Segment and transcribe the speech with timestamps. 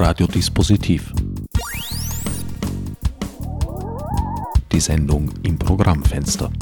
[0.00, 1.12] Radiodispositiv.
[4.70, 6.52] Die Sendung im Programmfenster.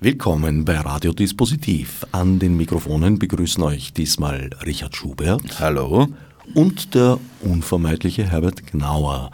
[0.00, 2.06] Willkommen bei Radiodispositiv.
[2.12, 5.58] An den Mikrofonen begrüßen euch diesmal Richard Schubert.
[5.58, 6.06] Hallo.
[6.54, 9.32] Und der unvermeidliche Herbert Gnauer.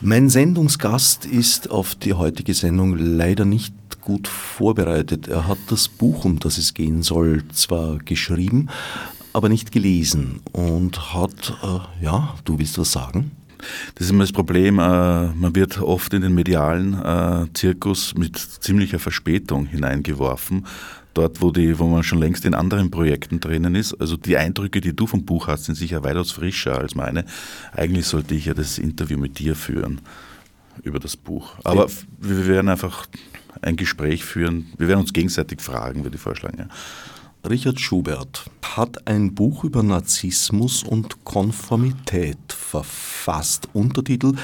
[0.00, 5.26] Mein Sendungsgast ist auf die heutige Sendung leider nicht gut vorbereitet.
[5.26, 8.68] Er hat das Buch, um das es gehen soll, zwar geschrieben,
[9.32, 13.32] aber nicht gelesen und hat, äh, ja, du willst was sagen?
[13.94, 18.38] Das ist immer das Problem, äh, man wird oft in den medialen äh, Zirkus mit
[18.38, 20.64] ziemlicher Verspätung hineingeworfen
[21.14, 23.94] dort, wo, die, wo man schon längst in anderen Projekten drinnen ist.
[24.00, 27.24] Also die Eindrücke, die du vom Buch hast, sind sicher weitaus frischer als meine.
[27.72, 30.00] Eigentlich sollte ich ja das Interview mit dir führen
[30.84, 31.54] über das Buch.
[31.64, 33.06] Aber wir werden einfach
[33.62, 34.72] ein Gespräch führen.
[34.78, 36.58] Wir werden uns gegenseitig fragen, würde ich vorschlagen.
[36.58, 36.68] Ja.
[37.46, 43.68] Richard Schubert hat ein Buch über Narzissmus und Konformität verfasst.
[43.72, 44.34] Untertitel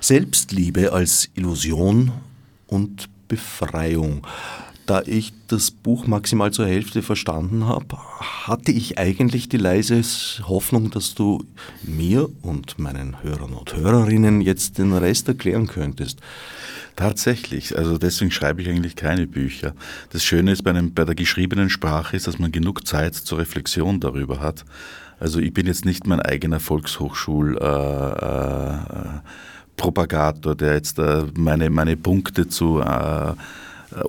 [0.00, 2.12] Selbstliebe als Illusion
[2.66, 4.26] und Befreiung.
[4.86, 7.98] Da ich das Buch maximal zur Hälfte verstanden habe,
[8.46, 10.00] hatte ich eigentlich die leise
[10.46, 11.44] Hoffnung, dass du
[11.82, 16.20] mir und meinen Hörern und Hörerinnen jetzt den Rest erklären könntest.
[16.94, 19.74] Tatsächlich, also deswegen schreibe ich eigentlich keine Bücher.
[20.12, 23.38] Das Schöne ist bei, einem, bei der geschriebenen Sprache ist, dass man genug Zeit zur
[23.38, 24.64] Reflexion darüber hat.
[25.18, 28.78] Also ich bin jetzt nicht mein eigener Volkshochschul äh, äh,
[29.76, 33.32] Propagator, der jetzt äh, meine, meine Punkte zu äh,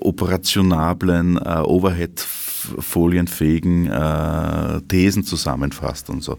[0.01, 6.37] operationablen, äh, Overhead-folienfähigen äh, Thesen zusammenfasst und so.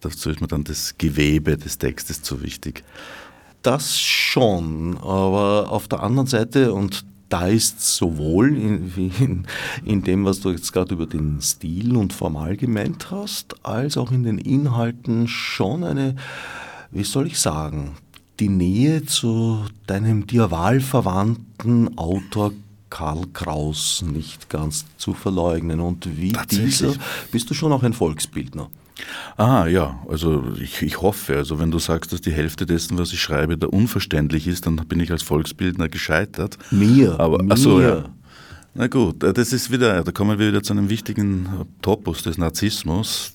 [0.00, 2.82] Dazu ist mir dann das Gewebe des Textes zu wichtig.
[3.62, 9.46] Das schon, aber auf der anderen Seite, und da ist sowohl in, in,
[9.84, 14.10] in, dem, was du jetzt gerade über den Stil und Formal gemeint hast, als auch
[14.10, 16.16] in den Inhalten schon eine,
[16.90, 17.92] wie soll ich sagen,
[18.38, 22.52] die Nähe zu deinem dir wahlverwandten Autor
[22.92, 25.80] Karl Kraus nicht ganz zu verleugnen.
[25.80, 26.92] Und wie dieser
[27.30, 28.68] bist du schon auch ein Volksbildner.
[29.38, 33.14] Ah ja, also ich, ich hoffe, also wenn du sagst, dass die Hälfte dessen, was
[33.14, 36.58] ich schreibe, da unverständlich ist, dann bin ich als Volksbildner gescheitert.
[36.70, 37.52] Mir, Aber, mir.
[37.52, 38.04] Achso, ja.
[38.74, 41.48] Na gut, äh, das ist wieder, da kommen wir wieder zu einem wichtigen
[41.80, 43.32] Topos des Narzissmus,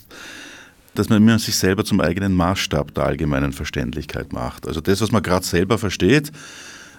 [0.93, 4.67] dass man sich selber zum eigenen Maßstab der allgemeinen Verständlichkeit macht.
[4.67, 6.31] Also das, was man gerade selber versteht,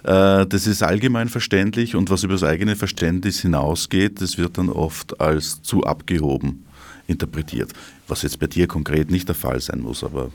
[0.09, 5.21] das ist allgemein verständlich und was über das eigene Verständnis hinausgeht, das wird dann oft
[5.21, 6.65] als zu abgehoben
[7.09, 7.73] interpretiert.
[8.07, 10.31] Was jetzt bei dir konkret nicht der Fall sein muss, aber.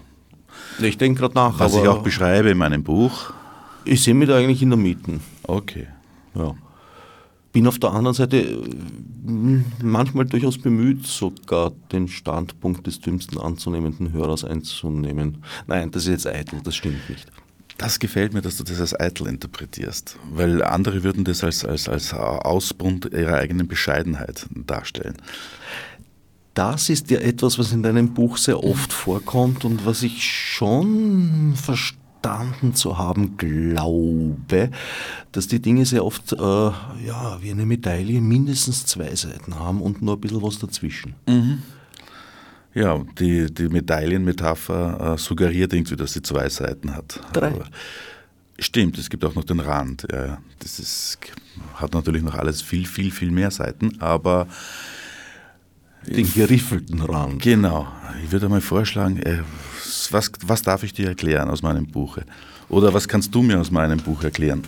[0.80, 1.60] Ich denke gerade nach.
[1.60, 3.34] Was ich auch beschreibe in meinem Buch.
[3.86, 5.20] Ich sehe mich da eigentlich in der Mitte.
[5.44, 5.88] Okay.
[6.36, 6.56] Ja.
[7.52, 8.62] Bin auf der anderen Seite äh,
[9.84, 15.44] manchmal durchaus bemüht, sogar den Standpunkt des dümmsten anzunehmenden Hörers einzunehmen.
[15.68, 17.28] Nein, das ist jetzt eitel, das stimmt nicht.
[17.84, 21.90] Das gefällt mir, dass du das als eitel interpretierst, weil andere würden das als, als,
[21.90, 25.18] als Ausbund ihrer eigenen Bescheidenheit darstellen.
[26.54, 31.56] Das ist ja etwas, was in deinem Buch sehr oft vorkommt und was ich schon
[31.58, 34.72] verstanden zu haben glaube,
[35.34, 40.02] dass die Dinge sehr oft äh, ja, wie eine Medaille mindestens zwei Seiten haben und
[40.02, 41.16] nur ein bisschen was dazwischen.
[41.28, 41.64] Mhm.
[42.74, 47.20] Ja, die, die Medaillenmetapher äh, suggeriert irgendwie, dass sie zwei Seiten hat.
[47.32, 47.48] Drei.
[47.48, 47.66] Aber
[48.58, 50.08] stimmt, es gibt auch noch den Rand.
[50.12, 51.20] Ja, das ist,
[51.76, 54.48] hat natürlich noch alles viel, viel, viel mehr Seiten, aber.
[56.06, 57.42] Den geriffelten Rand.
[57.42, 57.88] Genau.
[58.26, 59.40] Ich würde mal vorschlagen, äh,
[60.12, 62.18] was, was darf ich dir erklären aus meinem Buch?
[62.68, 64.64] Oder was kannst du mir aus meinem Buch erklären?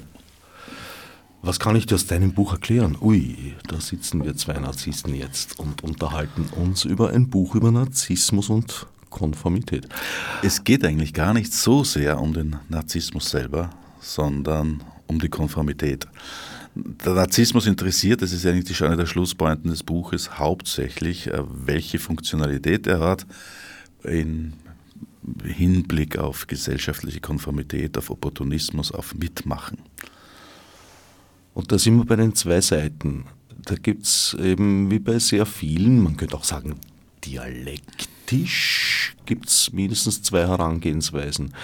[1.46, 2.98] Was kann ich dir aus deinem Buch erklären?
[3.00, 8.50] Ui, da sitzen wir zwei Narzissten jetzt und unterhalten uns über ein Buch über Narzissmus
[8.50, 9.88] und Konformität.
[10.42, 13.70] Es geht eigentlich gar nicht so sehr um den Narzissmus selber,
[14.00, 16.08] sondern um die Konformität.
[16.74, 22.88] Der Narzissmus interessiert, das ist eigentlich eine der Schlusspointen des Buches, hauptsächlich, äh, welche Funktionalität
[22.88, 23.28] er hat
[24.04, 24.54] in
[25.44, 29.78] Hinblick auf gesellschaftliche Konformität, auf Opportunismus, auf Mitmachen.
[31.56, 33.26] Und da sind wir bei den zwei Seiten.
[33.64, 36.76] Da gibt es eben wie bei sehr vielen, man könnte auch sagen
[37.26, 41.56] dialektisch, gibt es mindestens zwei Herangehensweisen.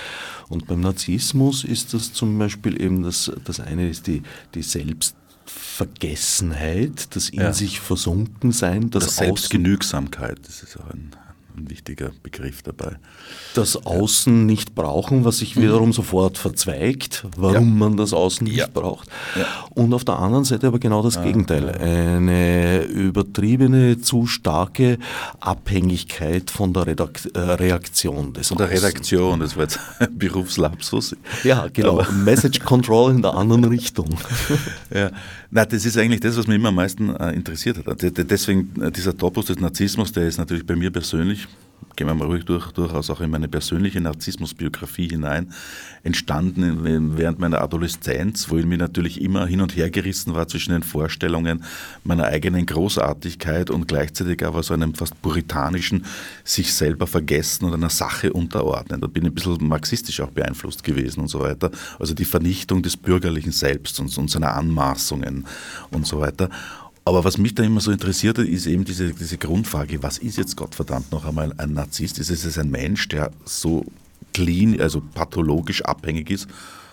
[0.50, 4.24] Und beim Narzissmus ist das zum Beispiel eben, das, das eine ist die,
[4.56, 7.54] die Selbstvergessenheit, das in ja.
[7.54, 11.12] sich versunken sein, das Selbstgenügsamkeit, das ist auch ein
[11.58, 12.98] ein wichtiger Begriff dabei.
[13.54, 14.46] Das Außen ja.
[14.46, 15.94] nicht brauchen, was sich wiederum mhm.
[15.94, 17.88] sofort verzweigt, warum ja.
[17.88, 18.68] man das Außen nicht ja.
[18.72, 19.10] braucht.
[19.72, 21.70] Und auf der anderen Seite aber genau das Gegenteil.
[21.70, 24.98] Eine übertriebene, zu starke
[25.40, 31.16] Abhängigkeit von der Redakt äh, Reaktion des Von der Redaktion, das war jetzt ein Berufslapsus.
[31.44, 32.00] Ja, genau.
[32.00, 34.10] Aber Message Control in der anderen Richtung.
[34.94, 35.12] ja.
[35.54, 38.02] Na, das ist eigentlich das, was mich immer am meisten äh, interessiert hat.
[38.02, 41.46] Deswegen äh, dieser Topos des Narzissmus, der ist natürlich bei mir persönlich
[41.96, 45.54] gehen wir mal ruhig durch, durchaus auch in meine persönliche Narzissmusbiografie hinein,
[46.04, 50.72] entstanden während meiner Adoleszenz, wo ich mir natürlich immer hin und her gerissen war zwischen
[50.72, 51.64] den Vorstellungen
[52.04, 56.06] meiner eigenen Großartigkeit und gleichzeitig aber so einem fast puritanischen
[56.44, 59.02] sich selber vergessen und einer Sache unterordnen.
[59.02, 61.72] Da bin ich ein bisschen marxistisch auch beeinflusst gewesen und so weiter.
[62.00, 65.46] Also die Vernichtung des bürgerlichen Selbst und, und seiner Anmaßungen
[65.92, 66.50] und so weiter.
[67.04, 70.38] Aber was mich da immer so interessiert hat, ist eben diese, diese Grundfrage, was ist
[70.38, 72.20] jetzt Gottverdammt noch einmal ein Narzisst?
[72.20, 73.86] Ist es ein Mensch, der so
[74.34, 76.48] clean, also pathologisch abhängig ist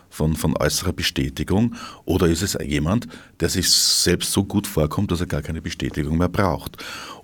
[0.08, 1.74] von, von äußerer Bestätigung?
[2.06, 3.06] Oder ist es jemand,
[3.40, 6.78] der sich selbst so gut vorkommt, dass er gar keine Bestätigung mehr braucht?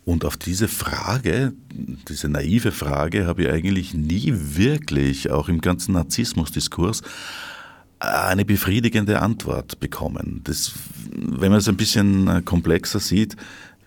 [0.05, 1.55] Und auf diese Frage,
[2.09, 7.01] diese naive Frage, habe ich eigentlich nie wirklich, auch im ganzen Narzissmusdiskurs,
[8.05, 10.41] eine befriedigende Antwort bekommen.
[10.45, 10.73] Das,
[11.11, 13.37] wenn man es ein bisschen äh, komplexer sieht,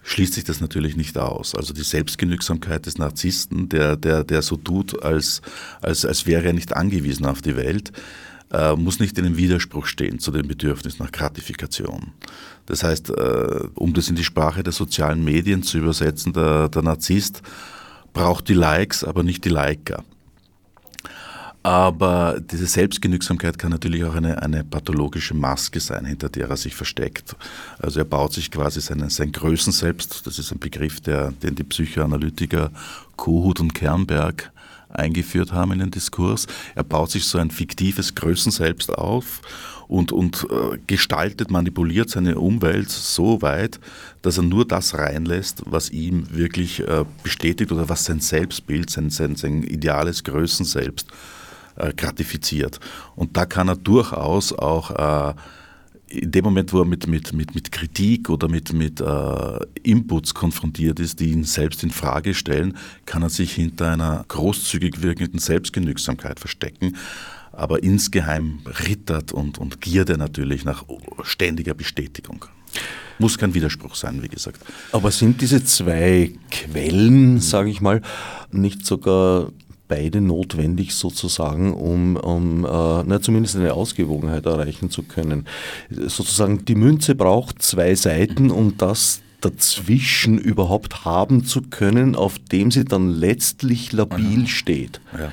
[0.04, 1.54] schließt sich das natürlich nicht aus.
[1.54, 5.42] Also die Selbstgenügsamkeit des Narzissten, der, der, der so tut, als,
[5.82, 7.92] als, als wäre er nicht angewiesen auf die Welt,
[8.52, 12.14] äh, muss nicht in einem Widerspruch stehen zu dem Bedürfnis nach Gratifikation.
[12.66, 16.82] Das heißt, äh, um das in die Sprache der sozialen Medien zu übersetzen, der, der
[16.82, 17.42] Narzisst
[18.14, 20.04] braucht die Likes, aber nicht die Liker.
[21.68, 26.74] Aber diese Selbstgenügsamkeit kann natürlich auch eine, eine pathologische Maske sein, hinter der er sich
[26.74, 27.36] versteckt.
[27.78, 31.66] Also er baut sich quasi seinen, sein Größenselbst, das ist ein Begriff, der, den die
[31.66, 32.72] Psychoanalytiker
[33.18, 34.50] Kohut und Kernberg
[34.88, 36.48] eingeführt haben in den Diskurs.
[36.74, 39.42] Er baut sich so ein fiktives Größenselbst auf
[39.90, 43.82] und, und äh, gestaltet, manipuliert seine Umwelt so weit,
[44.22, 49.10] dass er nur das reinlässt, was ihm wirklich äh, bestätigt oder was sein Selbstbild, sein,
[49.10, 51.08] sein, sein ideales Größenselbst
[51.78, 52.80] äh, gratifiziert.
[53.16, 54.92] Und da kann er durchaus auch
[55.32, 55.34] äh,
[56.10, 60.34] in dem Moment, wo er mit, mit, mit, mit Kritik oder mit, mit äh, Inputs
[60.34, 65.40] konfrontiert ist, die ihn selbst in Frage stellen, kann er sich hinter einer großzügig wirkenden
[65.40, 66.96] Selbstgenügsamkeit verstecken.
[67.52, 70.86] Aber insgeheim rittert und, und giert er natürlich nach
[71.24, 72.46] ständiger Bestätigung.
[73.20, 74.64] Muss kein Widerspruch sein, wie gesagt.
[74.92, 78.02] Aber sind diese zwei Quellen, sage ich mal,
[78.52, 79.52] nicht sogar
[79.88, 85.46] beide notwendig sozusagen, um, um äh, na, zumindest eine Ausgewogenheit erreichen zu können.
[85.90, 92.72] Sozusagen die Münze braucht zwei Seiten, um das dazwischen überhaupt haben zu können, auf dem
[92.72, 94.48] sie dann letztlich labil Aha.
[94.48, 95.00] steht.
[95.18, 95.32] Ja.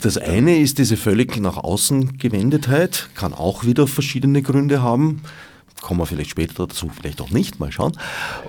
[0.00, 5.22] Das eine ist diese völlig nach außen Gewendetheit, kann auch wieder verschiedene Gründe haben
[5.82, 7.92] kommen wir vielleicht später dazu, vielleicht auch nicht, mal schauen.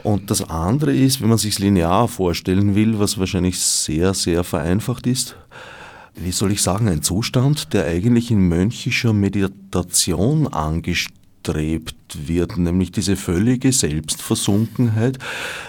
[0.03, 5.07] Und das andere ist, wenn man sich linear vorstellen will, was wahrscheinlich sehr, sehr vereinfacht
[5.07, 5.35] ist,
[6.15, 11.95] wie soll ich sagen, ein Zustand, der eigentlich in mönchischer Meditation angestrebt
[12.27, 15.19] wird, nämlich diese völlige Selbstversunkenheit,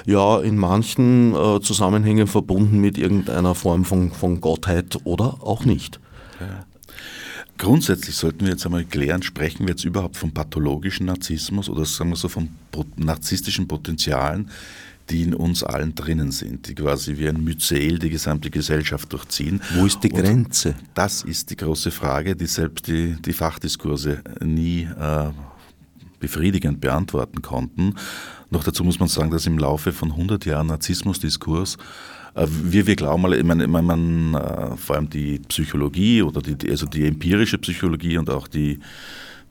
[0.06, 6.00] ja in manchen äh, Zusammenhängen verbunden mit irgendeiner Form von, von Gottheit oder auch nicht.
[6.40, 6.64] Ja.
[7.58, 12.10] Grundsätzlich sollten wir jetzt einmal klären, sprechen wir jetzt überhaupt vom pathologischen Narzissmus oder sagen
[12.10, 12.48] wir so von
[12.96, 14.50] narzisstischen Potenzialen,
[15.10, 19.60] die in uns allen drinnen sind, die quasi wie ein Myzel die gesamte Gesellschaft durchziehen.
[19.74, 20.70] Wo ist die Grenze?
[20.70, 25.30] Und das ist die große Frage, die selbst die, die Fachdiskurse nie äh,
[26.20, 27.94] befriedigend beantworten konnten.
[28.50, 31.76] Noch dazu muss man sagen, dass im Laufe von 100 Jahren Narzissmusdiskurs
[32.46, 36.70] wir, wir glauben mal, ich meine, man, man, äh, vor allem die Psychologie oder die,
[36.70, 38.78] also die empirische Psychologie und auch die,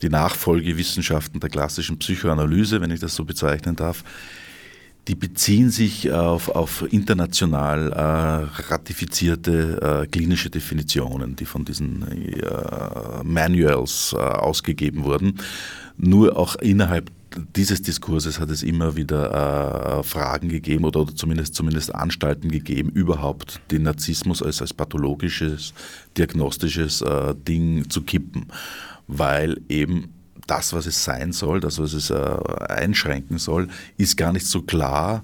[0.02, 4.04] die Nachfolgewissenschaften der klassischen Psychoanalyse, wenn ich das so bezeichnen darf,
[5.08, 13.24] die beziehen sich auf, auf international äh, ratifizierte äh, klinische Definitionen, die von diesen äh,
[13.24, 15.38] Manuals äh, ausgegeben wurden.
[15.96, 17.10] Nur auch innerhalb
[17.56, 22.90] dieses Diskurses hat es immer wieder äh, Fragen gegeben oder, oder, zumindest, zumindest Anstalten gegeben,
[22.90, 25.74] überhaupt den Narzissmus als, als pathologisches,
[26.16, 28.46] diagnostisches äh, Ding zu kippen,
[29.06, 30.14] weil eben
[30.46, 32.36] das, was es sein soll, das, was es äh,
[32.68, 35.22] einschränken soll, ist gar nicht so klar,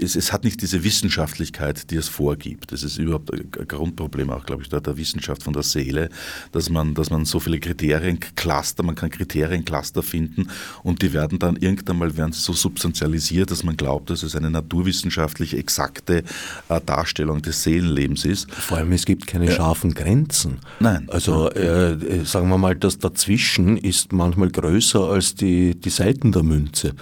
[0.00, 2.72] es, es, hat nicht diese Wissenschaftlichkeit, die es vorgibt.
[2.72, 6.10] Das ist überhaupt ein Grundproblem auch, glaube ich, der, der Wissenschaft von der Seele,
[6.52, 10.48] dass man, dass man so viele Kriteriencluster, man kann Kriteriencluster finden
[10.82, 14.50] und die werden dann irgendwann mal werden so substanzialisiert, dass man glaubt, dass es eine
[14.50, 16.24] naturwissenschaftlich exakte
[16.68, 18.50] äh, Darstellung des Seelenlebens ist.
[18.50, 20.58] Vor allem, es gibt keine scharfen Grenzen.
[20.80, 21.08] Nein.
[21.10, 26.32] Also äh, äh, sagen wir mal, das dazwischen ist manchmal größer als die, die Seiten
[26.32, 26.94] der Münze.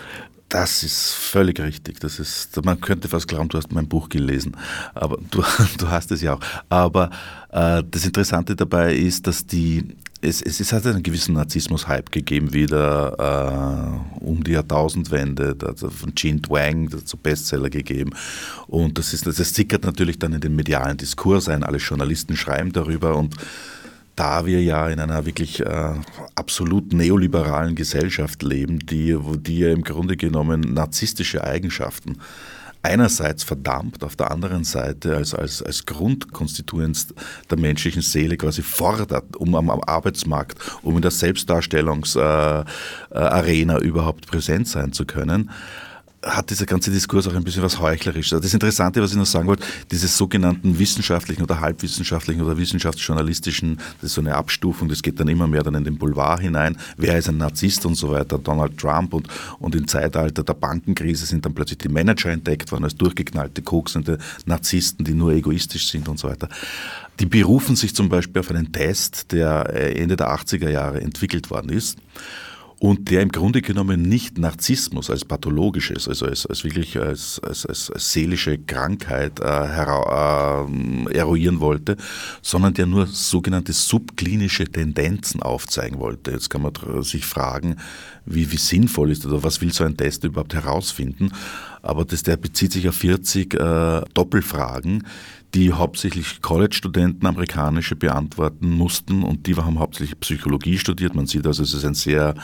[0.49, 2.01] Das ist völlig richtig.
[2.01, 4.57] Das ist, man könnte fast glauben, du hast mein Buch gelesen,
[4.95, 5.43] aber du,
[5.77, 6.41] du hast es ja auch.
[6.71, 7.11] Aber
[7.51, 12.55] äh, das Interessante dabei ist, dass die, es, es, es hat einen gewissen Narzissmus-Hype gegeben,
[12.55, 18.15] wieder äh, um die Jahrtausendwende, also von das hat so Bestseller gegeben.
[18.67, 21.63] Und das, ist, das sickert natürlich dann in den medialen Diskurs ein.
[21.63, 23.35] Alle Journalisten schreiben darüber und
[24.19, 25.95] da wir ja in einer wirklich äh,
[26.35, 32.19] absolut neoliberalen Gesellschaft leben, die, die ja im Grunde genommen narzisstische Eigenschaften
[32.83, 37.15] einerseits verdammt, auf der anderen Seite als, als, als Grundkonstituenz
[37.49, 42.65] der menschlichen Seele quasi fordert, um am, am Arbeitsmarkt, um in der Selbstdarstellungsarena
[43.13, 45.51] äh, äh, überhaupt präsent sein zu können
[46.23, 48.41] hat dieser ganze Diskurs auch ein bisschen was Heuchlerisches.
[48.41, 54.11] Das Interessante, was ich noch sagen wollte, diese sogenannten wissenschaftlichen oder halbwissenschaftlichen oder wissenschaftsjournalistischen, das
[54.11, 56.77] ist so eine Abstufung, das geht dann immer mehr dann in den Boulevard hinein.
[56.97, 59.29] Wer ist ein Narzisst und so weiter, Donald Trump und,
[59.61, 64.19] und im Zeitalter der Bankenkrise sind dann plötzlich die Manager entdeckt worden als durchgeknallte, koksende
[64.45, 66.49] Narzissten, die nur egoistisch sind und so weiter.
[67.21, 71.51] Die berufen sich zum Beispiel auf einen Test, der äh, Ende der 80er Jahre entwickelt
[71.51, 71.99] worden ist
[72.81, 77.67] und der im Grunde genommen nicht Narzissmus als pathologisches, also als, als wirklich als, als,
[77.67, 81.97] als, seelische Krankheit äh, äh, eruieren wollte,
[82.41, 86.31] sondern der nur sogenannte subklinische Tendenzen aufzeigen wollte.
[86.31, 87.77] Jetzt kann man sich fragen,
[88.25, 91.33] wie, wie sinnvoll ist oder was will so ein Test überhaupt herausfinden.
[91.83, 95.05] Aber das, der bezieht sich auf 40 äh, Doppelfragen,
[95.59, 101.17] die hauptsächlich College-Studenten amerikanische beantworten mussten und die haben hauptsächlich Psychologie studiert.
[101.17, 102.35] Man sieht also, es ist ein sehr,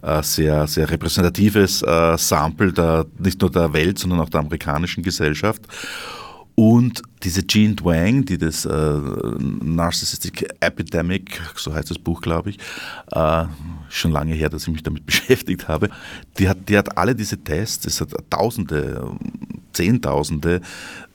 [0.00, 5.02] äh, sehr, sehr repräsentatives äh, Sample der, nicht nur der Welt, sondern auch der amerikanischen
[5.02, 5.66] Gesellschaft.
[6.54, 9.00] Und diese Jean Wang, die das äh,
[9.38, 12.58] Narcissistic Epidemic, so heißt das Buch, glaube ich,
[13.10, 13.44] äh,
[13.90, 15.90] schon lange her, dass ich mich damit beschäftigt habe,
[16.38, 19.10] die hat, die hat alle diese Tests, es hat Tausende,
[19.72, 20.60] Zehntausende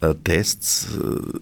[0.02, 0.88] äh, Tests,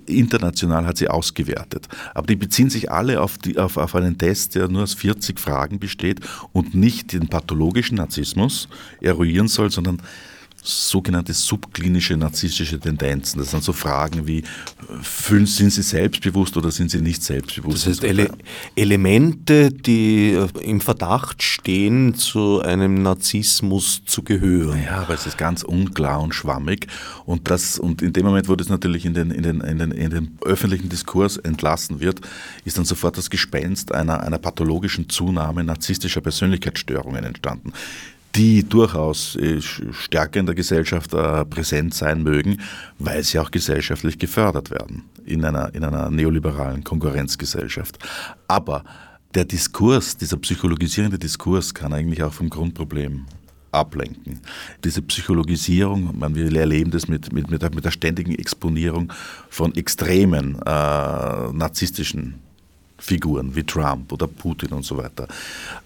[0.08, 1.88] äh, international hat sie ausgewertet.
[2.14, 5.40] Aber die beziehen sich alle auf, die, auf, auf einen Test, der nur aus 40
[5.40, 6.22] Fragen besteht
[6.54, 8.68] und nicht den pathologischen Narzissmus
[9.02, 10.02] eruieren soll, sondern
[10.66, 13.40] sogenannte subklinische narzisstische Tendenzen.
[13.40, 14.44] Das sind so Fragen wie,
[15.02, 17.86] fühlen, sind Sie selbstbewusst oder sind Sie nicht selbstbewusst?
[17.86, 18.30] Das heißt, Ele
[18.76, 24.84] Elemente, die äh, im Verdacht stehen, zu einem Narzissmus zu gehören.
[24.84, 26.88] Ja, aber es ist ganz unklar und schwammig.
[27.26, 29.92] Und, das, und in dem Moment, wo das natürlich in den, in den, in den,
[29.92, 32.22] in den öffentlichen Diskurs entlassen wird,
[32.66, 37.72] ist dann sofort das Gespenst einer, einer pathologischen Zunahme narzisstischer Persönlichkeitsstörungen entstanden
[38.36, 42.60] die durchaus äh, stärker in der Gesellschaft äh, präsent sein mögen,
[43.00, 47.98] weil sie auch gesellschaftlich gefördert werden in einer, in einer neoliberalen Konkurrenzgesellschaft.
[48.48, 48.84] Aber
[49.34, 53.26] der Diskurs, dieser psychologisierende Diskurs kann eigentlich auch vom Grundproblem
[53.72, 54.40] ablenken.
[54.84, 59.12] Diese Psychologisierung, man, wir erleben das mit, mit, mit, der, mit der ständigen Exponierung
[59.50, 62.36] von extremen äh, narzisstischen
[62.98, 65.28] Figuren wie Trump oder Putin und so weiter,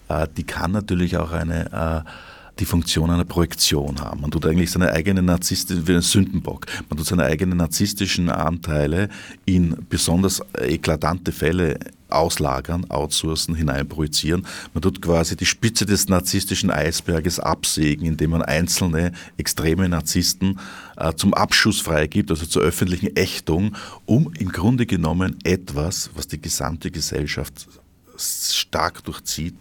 [0.08, 2.10] äh, die kann natürlich auch eine äh,
[2.60, 4.20] die Funktion einer Projektion haben.
[4.20, 9.08] Man tut eigentlich seine eigenen narzisstischen, wie ein Sündenbock, man tut seine eigenen narzisstischen Anteile
[9.46, 11.78] in besonders eklatante Fälle
[12.10, 14.46] auslagern, outsourcen, hineinprojizieren.
[14.74, 20.58] Man tut quasi die Spitze des narzisstischen Eisberges absägen, indem man einzelne extreme Narzissten
[20.96, 23.76] äh, zum Abschuss freigibt, also zur öffentlichen Ächtung,
[24.06, 27.68] um im Grunde genommen etwas, was die gesamte Gesellschaft
[28.16, 29.54] stark durchzieht,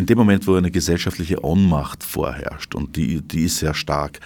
[0.00, 4.18] in dem Moment, wo eine gesellschaftliche Ohnmacht vorherrscht, und die, die ist sehr stark,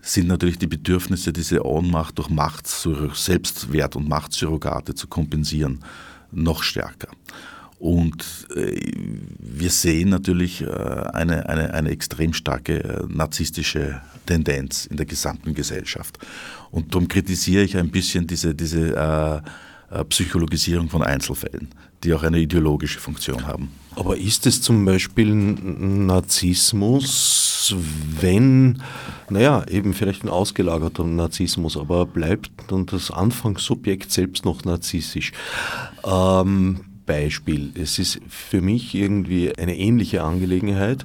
[0.00, 5.84] sind natürlich die Bedürfnisse, diese Ohnmacht durch Macht, Selbstwert und Machtsurrogate zu kompensieren,
[6.32, 7.08] noch stärker.
[7.78, 8.24] Und
[8.56, 8.80] äh,
[9.38, 15.52] wir sehen natürlich äh, eine, eine, eine extrem starke äh, narzisstische Tendenz in der gesamten
[15.52, 16.18] Gesellschaft.
[16.70, 19.42] Und darum kritisiere ich ein bisschen diese, diese
[20.08, 21.68] Psychologisierung von Einzelfällen,
[22.04, 23.70] die auch eine ideologische Funktion haben.
[23.96, 25.34] Aber ist es zum Beispiel
[26.14, 26.96] Narzissmus,
[28.20, 28.82] wenn,
[29.28, 35.32] naja, eben vielleicht ein ausgelagerter Narzissmus, aber bleibt dann das Anfangssubjekt selbst noch narzisstisch?
[36.04, 41.04] Ähm, Beispiel, es ist für mich irgendwie eine ähnliche Angelegenheit.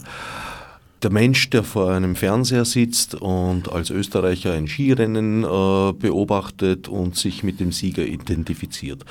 [1.01, 7.15] der Mensch, der vor einem Fernseher sitzt und als Österreicher ein Skirennen äh, beobachtet und
[7.15, 9.05] sich mit dem Sieger identifiziert.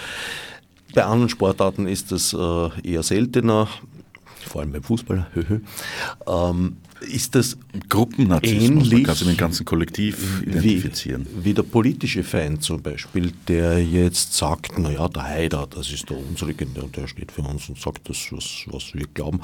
[0.94, 3.68] Bei anderen Sportarten ist das äh, eher seltener,
[4.46, 5.26] vor allem beim Fußball.
[6.26, 7.56] ähm, ist das
[7.88, 11.26] Gruppennarzissmus, ähnlich, man kann sich mit dem ganzen Kollektiv identifizieren.
[11.34, 16.08] Wie, wie, der politische Feind zum Beispiel, der jetzt sagt, naja, der Haider, das ist
[16.08, 19.40] der unsere und der steht für uns und sagt das, was, was wir glauben,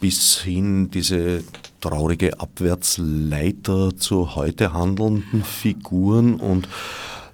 [0.00, 1.44] bis hin diese
[1.80, 6.68] traurige Abwärtsleiter zu heute handelnden Figuren und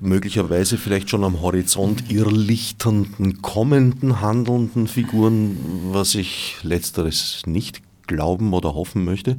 [0.00, 5.56] möglicherweise vielleicht schon am Horizont irrlichternden, kommenden, handelnden Figuren,
[5.92, 9.38] was ich letzteres nicht glauben oder hoffen möchte.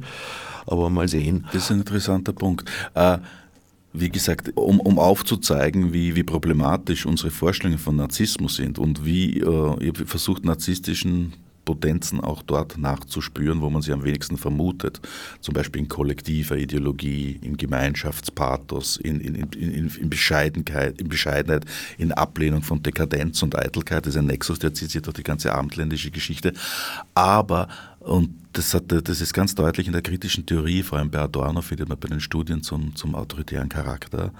[0.66, 1.46] Aber mal sehen.
[1.52, 2.70] Das ist ein interessanter Punkt.
[2.94, 3.18] Äh,
[3.92, 9.40] wie gesagt, um, um aufzuzeigen, wie, wie problematisch unsere Vorstellungen von Narzissmus sind und wie
[9.40, 11.32] äh, ihr versucht, narzisstischen
[11.70, 15.00] Potenzen auch dort nachzuspüren, wo man sie am wenigsten vermutet.
[15.40, 21.64] Zum Beispiel in kollektiver Ideologie, in Gemeinschaftspathos, in, in, in, in, Bescheidenheit, in Bescheidenheit,
[21.96, 24.04] in Ablehnung von Dekadenz und Eitelkeit.
[24.04, 26.54] Das ist ein Nexus, der zieht sich durch die ganze abendländische Geschichte.
[27.14, 27.68] Aber,
[28.00, 31.62] und das, hat, das ist ganz deutlich in der kritischen Theorie, vor allem bei Adorno
[31.62, 34.32] findet man bei den Studien zum, zum autoritären Charakter,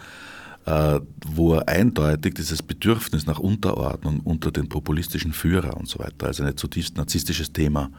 [0.64, 6.44] wo er eindeutig dieses Bedürfnis nach Unterordnung unter den populistischen Führer und so weiter, also
[6.44, 7.90] ein zutiefst narzisstisches Thema,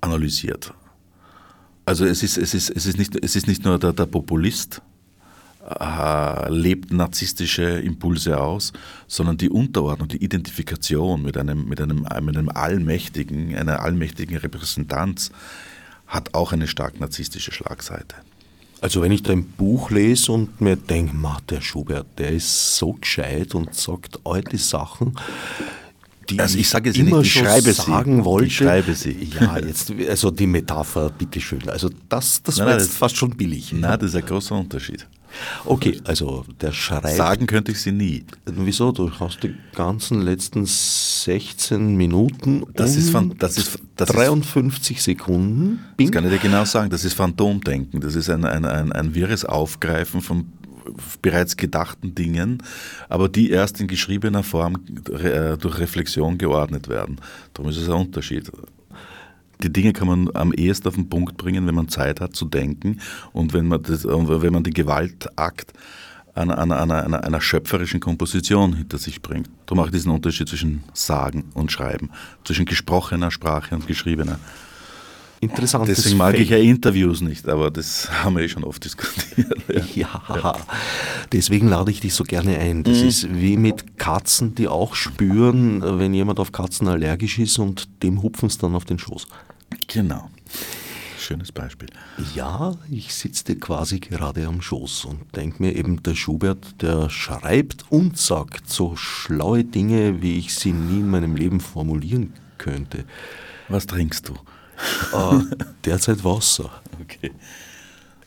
[0.00, 0.72] analysiert.
[1.84, 4.82] Also es ist, es ist, es ist, nicht, es ist nicht nur der, der Populist,
[5.68, 8.72] äh, lebt narzisstische Impulse aus,
[9.06, 15.30] sondern die Unterordnung, die Identifikation mit einem, mit einem, mit einem allmächtigen, einer allmächtigen Repräsentanz
[16.06, 18.16] hat auch eine stark narzisstische Schlagseite.
[18.86, 21.12] Also wenn ich da ein Buch lese und mir denke,
[21.50, 25.18] der Schubert, der ist so gescheit und sagt alte Sachen,
[26.30, 28.24] die also ich sage es immer nicht, ich schreibe sagen sie.
[28.24, 28.46] wollte.
[28.46, 29.28] Ich schreibe sie.
[29.40, 31.68] Ja, jetzt, also die Metapher, bitteschön.
[31.68, 33.72] Also das, das nein, war jetzt fast schon billig.
[33.72, 35.04] Nein, das ist ein großer Unterschied.
[35.64, 37.08] Okay, also der schreibt.
[37.10, 38.24] Sagen könnte ich sie nie.
[38.44, 38.92] Wieso?
[38.92, 45.80] Du hast die ganzen letzten 16 Minuten das ist, das ist, das 53 ist, Sekunden.
[45.96, 46.08] Bing.
[46.10, 46.90] Das kann ich dir genau sagen.
[46.90, 48.00] Das ist Phantomdenken.
[48.00, 50.46] Das ist ein, ein, ein, ein wirres Aufgreifen von
[51.22, 52.62] bereits gedachten Dingen,
[53.08, 54.76] aber die erst in geschriebener Form
[55.12, 57.20] äh, durch Reflexion geordnet werden.
[57.54, 58.50] Darum ist es ein Unterschied.
[59.62, 62.44] Die Dinge kann man am ehesten auf den Punkt bringen, wenn man Zeit hat zu
[62.44, 63.00] denken
[63.32, 65.72] und wenn man, das, wenn man den Gewaltakt
[66.34, 69.48] einer, einer, einer, einer, schöpferischen Komposition hinter sich bringt.
[69.64, 72.10] Darum auch diesen Unterschied zwischen Sagen und Schreiben,
[72.44, 74.38] zwischen gesprochener Sprache und geschriebener.
[75.40, 75.86] Interessant.
[75.88, 79.54] Deswegen mag ich ja Interviews nicht, aber das haben wir eh schon oft diskutiert.
[79.94, 80.56] Ja, ja.
[81.32, 82.82] deswegen lade ich dich so gerne ein.
[82.84, 83.08] Das mhm.
[83.08, 88.22] ist wie mit Katzen, die auch spüren, wenn jemand auf Katzen allergisch ist und dem
[88.22, 89.26] hupfen es dann auf den Schoß.
[89.88, 90.30] Genau.
[91.18, 91.88] Schönes Beispiel.
[92.34, 97.84] Ja, ich sitze quasi gerade am Schoß und denke mir eben, der Schubert, der schreibt
[97.90, 103.04] und sagt so schlaue Dinge, wie ich sie nie in meinem Leben formulieren könnte.
[103.68, 104.34] Was trinkst du?
[105.12, 105.42] Äh,
[105.84, 106.70] derzeit Wasser.
[107.00, 107.32] Okay.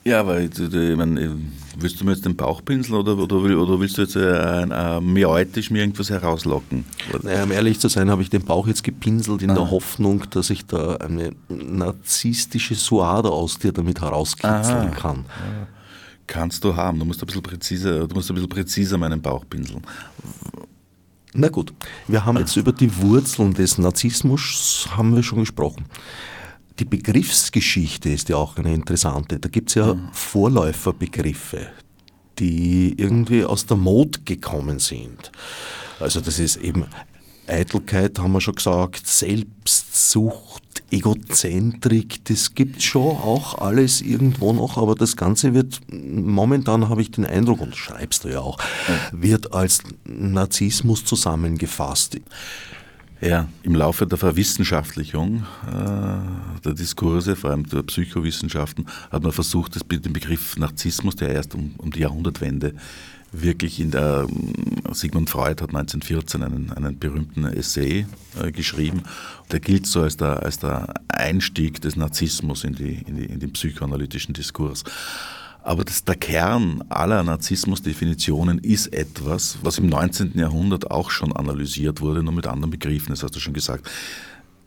[0.03, 1.39] Ja, aber ich meine,
[1.81, 5.01] willst du mir jetzt den Bauch pinseln oder, oder, oder willst du jetzt äh, äh,
[5.01, 6.85] meautisch mir irgendwas herauslocken?
[7.23, 9.55] Naja, um ehrlich zu sein, habe ich den Bauch jetzt gepinselt in ah.
[9.55, 14.95] der Hoffnung, dass ich da eine narzisstische Suade aus dir damit herauskitzeln Aha.
[14.95, 15.25] kann.
[15.27, 15.67] Ja.
[16.27, 16.99] Kannst du haben.
[16.99, 19.81] Du musst ein bisschen präziser, du musst ein bisschen präziser meinen Bauch pinseln.
[21.33, 21.73] Na gut,
[22.07, 25.85] wir haben jetzt über die Wurzeln des Narzissmus haben wir schon gesprochen
[26.79, 29.39] die Begriffsgeschichte ist ja auch eine interessante.
[29.39, 30.09] Da gibt es ja mhm.
[30.13, 31.67] Vorläuferbegriffe,
[32.39, 35.31] die irgendwie aus der Mode gekommen sind.
[35.99, 36.85] Also das ist eben
[37.47, 44.95] Eitelkeit, haben wir schon gesagt, Selbstsucht, Egozentrik, das gibt schon auch alles irgendwo noch, aber
[44.95, 48.57] das Ganze wird, momentan habe ich den Eindruck, und schreibst du ja auch,
[49.11, 52.19] wird als Narzissmus zusammengefasst.
[53.21, 59.75] Ja, im Laufe der Verwissenschaftlichung äh, der Diskurse, vor allem der Psychowissenschaften, hat man versucht,
[59.91, 62.75] den Begriff Narzissmus, der erst um, die Jahrhundertwende
[63.31, 64.25] wirklich in der,
[64.91, 68.05] Sigmund Freud hat 1914 einen, einen berühmten Essay
[68.41, 69.03] äh, geschrieben.
[69.51, 73.39] Der gilt so als der, als der Einstieg des Narzissmus in, die, in, die, in
[73.39, 74.83] den psychoanalytischen Diskurs.
[75.61, 80.37] Aber das, der Kern aller Narzissmusdefinitionen ist etwas, was im 19.
[80.37, 83.89] Jahrhundert auch schon analysiert wurde, nur mit anderen Begriffen, das hast du schon gesagt.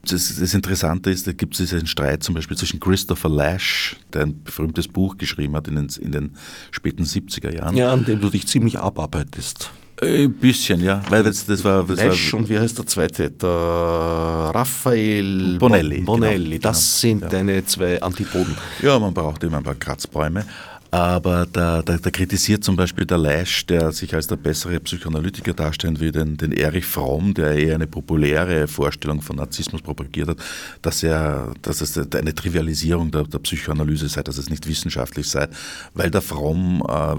[0.04, 4.22] Das, das Interessante ist, da gibt es einen Streit zum Beispiel zwischen Christopher Lash, der
[4.22, 6.36] ein berühmtes Buch geschrieben hat in den, in den
[6.72, 7.76] späten 70er Jahren.
[7.76, 9.70] Ja, an dem du dich ziemlich abarbeitest.
[10.02, 11.00] Ein bisschen, ja.
[11.10, 11.84] Weil das, das war.
[11.84, 13.30] Das Lesch war, und wie heißt der zweite?
[13.30, 16.00] Der Raphael Bonelli.
[16.00, 16.58] Bonelli.
[16.58, 18.56] Genau, das genau, sind deine zwei Antipoden.
[18.82, 20.44] Ja, man braucht immer ein paar Kratzbäume.
[20.92, 25.54] Aber da, da, da kritisiert zum Beispiel der Lesch, der sich als der bessere Psychoanalytiker
[25.54, 30.36] darstellen will, den, den Erich Fromm, der eher eine populäre Vorstellung von Narzissmus propagiert hat,
[30.82, 35.48] dass, er, dass es eine Trivialisierung der, der Psychoanalyse sei, dass es nicht wissenschaftlich sei,
[35.94, 37.16] weil der Fromm äh,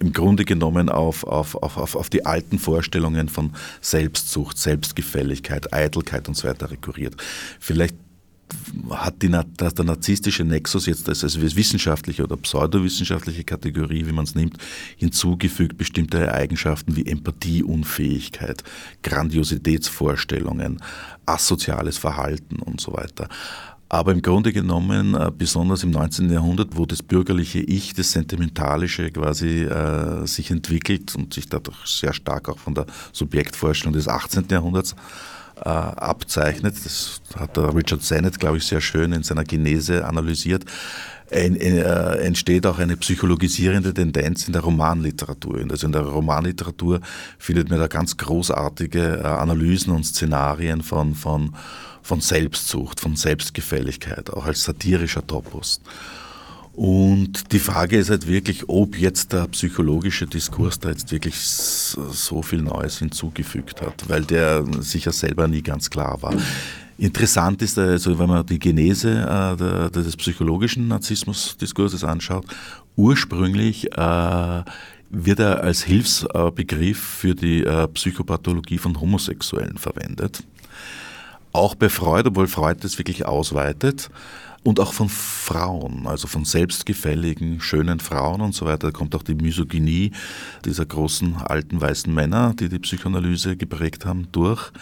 [0.00, 6.34] im Grunde genommen auf, auf, auf, auf die alten Vorstellungen von Selbstsucht, Selbstgefälligkeit, Eitelkeit und
[6.36, 7.14] so weiter rekurriert.
[7.60, 7.94] Vielleicht
[8.90, 14.34] hat die, der narzisstische Nexus jetzt als, als wissenschaftliche oder pseudowissenschaftliche Kategorie, wie man es
[14.34, 14.58] nimmt,
[14.96, 18.62] hinzugefügt bestimmte Eigenschaften wie Empathieunfähigkeit,
[19.02, 20.80] Grandiositätsvorstellungen,
[21.26, 23.28] asoziales Verhalten und so weiter.
[23.88, 26.30] Aber im Grunde genommen, äh, besonders im 19.
[26.30, 32.12] Jahrhundert, wo das bürgerliche Ich, das Sentimentalische quasi äh, sich entwickelt und sich dadurch sehr
[32.12, 34.46] stark auch von der Subjektvorstellung des 18.
[34.50, 34.96] Jahrhunderts
[35.56, 36.76] äh, abzeichnet.
[36.84, 40.64] Das hat der Richard Sennett, glaube ich, sehr schön in seiner Genese analysiert.
[41.30, 45.60] Ein, äh, entsteht auch eine psychologisierende Tendenz in der Romanliteratur.
[45.68, 47.00] Also in der Romanliteratur
[47.38, 51.54] findet man da ganz großartige äh, Analysen und Szenarien von, von,
[52.02, 55.80] von Selbstsucht, von Selbstgefälligkeit, auch als satirischer Topos.
[56.76, 62.42] Und die Frage ist halt wirklich, ob jetzt der psychologische Diskurs da jetzt wirklich so
[62.42, 66.34] viel Neues hinzugefügt hat, weil der sicher selber nie ganz klar war.
[66.98, 72.44] Interessant ist, also wenn man die Genese äh, des psychologischen Narzissmusdiskurses anschaut,
[72.94, 74.62] ursprünglich äh,
[75.08, 80.42] wird er als Hilfsbegriff für die äh, Psychopathologie von Homosexuellen verwendet.
[81.52, 84.10] Auch bei Freud, obwohl Freud das wirklich ausweitet
[84.66, 88.90] und auch von Frauen, also von selbstgefälligen, schönen Frauen und so weiter.
[88.90, 90.10] Kommt auch die Misogynie
[90.64, 94.72] dieser großen alten weißen Männer, die die Psychoanalyse geprägt haben, durch.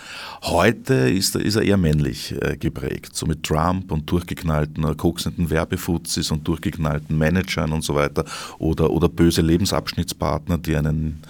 [0.43, 4.95] Heute ist er, ist er eher männlich äh, geprägt, so mit Trump und durchgeknallten, äh,
[4.95, 8.25] koksenden Werbefuzis und durchgeknallten Managern und so weiter
[8.59, 11.21] oder, oder böse Lebensabschnittspartner, die einen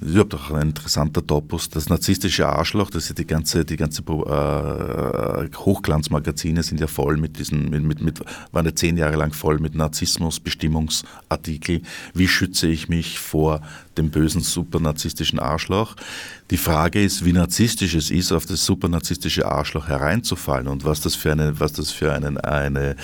[0.00, 1.68] überhaupt auch ein interessanter Topos.
[1.68, 7.38] Das narzisstische Arschloch, das ist die ganze, die ganze äh, Hochglanzmagazine sind ja voll mit
[7.38, 8.20] diesen, mit, mit, mit,
[8.52, 11.82] waren ja zehn Jahre lang voll mit Narzissmus, Bestimmungsartikel.
[12.14, 13.62] Wie schütze ich mich vor
[13.96, 15.96] dem bösen supernarzisstischen Arschloch?
[16.50, 21.16] Die Frage ist, wie narzisstisch es ist, auf das supernarzisstische Arschloch hereinzufallen und was das
[21.16, 22.94] für eine, was das für einen, eine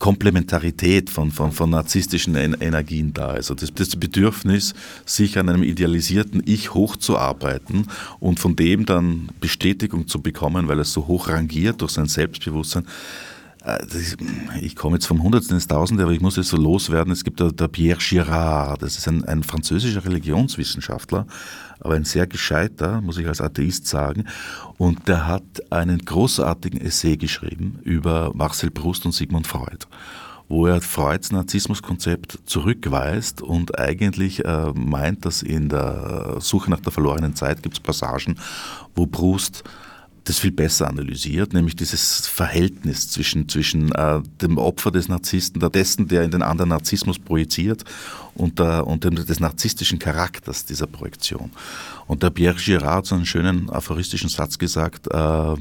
[0.00, 3.50] Komplementarität von, von, von narzisstischen Energien da ist.
[3.50, 4.74] Also das, das Bedürfnis,
[5.06, 7.86] sich an einem idealisierten Ich hochzuarbeiten
[8.20, 12.86] und von dem dann Bestätigung zu bekommen, weil es so hoch rangiert durch sein Selbstbewusstsein,
[13.64, 13.78] äh,
[14.60, 17.12] ich komme jetzt vom Hundertsten ins Tausende, aber ich muss jetzt so loswerden.
[17.12, 21.26] Es gibt da der Pierre Girard, das ist ein, ein französischer Religionswissenschaftler,
[21.80, 24.24] aber ein sehr gescheiter, muss ich als Atheist sagen.
[24.76, 29.86] Und der hat einen großartigen Essay geschrieben über Marcel Proust und Sigmund Freud
[30.48, 36.92] wo er Freuds Narzissmuskonzept zurückweist und eigentlich äh, meint, dass in der Suche nach der
[36.92, 38.38] verlorenen Zeit gibt es Passagen,
[38.94, 39.64] wo Proust
[40.28, 45.70] das viel besser analysiert, nämlich dieses Verhältnis zwischen, zwischen äh, dem Opfer des Narzissten, der
[45.70, 47.84] dessen, der in den anderen Narzissmus projiziert
[48.34, 51.50] und, der, und dem, des narzisstischen Charakters dieser Projektion.
[52.06, 55.54] Und der Pierre Girard hat so einen schönen aphoristischen Satz gesagt, äh,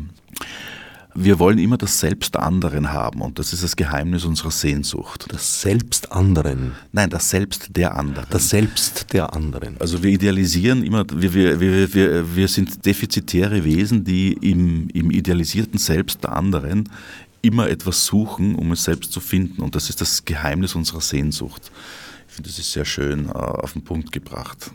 [1.19, 5.25] wir wollen immer das Selbst anderen haben und das ist das Geheimnis unserer Sehnsucht.
[5.29, 6.73] Das Selbst anderen?
[6.91, 8.27] Nein, das Selbst der anderen.
[8.29, 9.77] Das Selbst der anderen.
[9.79, 15.09] Also wir idealisieren immer, wir, wir, wir, wir, wir sind defizitäre Wesen, die im, im
[15.09, 16.87] idealisierten Selbst der anderen
[17.41, 21.71] immer etwas suchen, um es selbst zu finden und das ist das Geheimnis unserer Sehnsucht.
[22.27, 24.71] Ich finde, das ist sehr schön äh, auf den Punkt gebracht.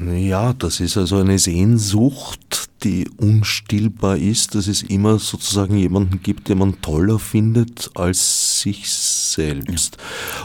[0.00, 2.47] Ja, das ist also eine Sehnsucht,
[2.84, 8.88] die unstillbar ist, dass es immer sozusagen jemanden gibt, den man toller findet als sich
[8.88, 9.96] selbst.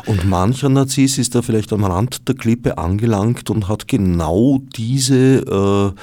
[0.05, 5.95] Und mancher Narziss ist da vielleicht am Rand der Klippe angelangt und hat genau diese
[5.97, 5.99] äh,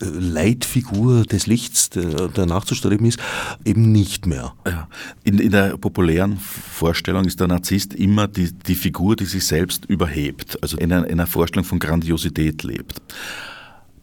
[0.00, 3.20] Leitfigur des Lichts, der, der, nachzustreben ist,
[3.64, 4.54] eben nicht mehr.
[4.66, 4.88] Ja.
[5.22, 9.84] In, in, der populären Vorstellung ist der Narzisst immer die, die Figur, die sich selbst
[9.84, 13.00] überhebt, also in einer, in einer Vorstellung von Grandiosität lebt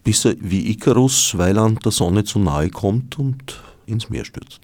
[0.03, 4.61] bis er wie Icarus, weil an der Sonne zu nahe kommt und ins Meer stürzt.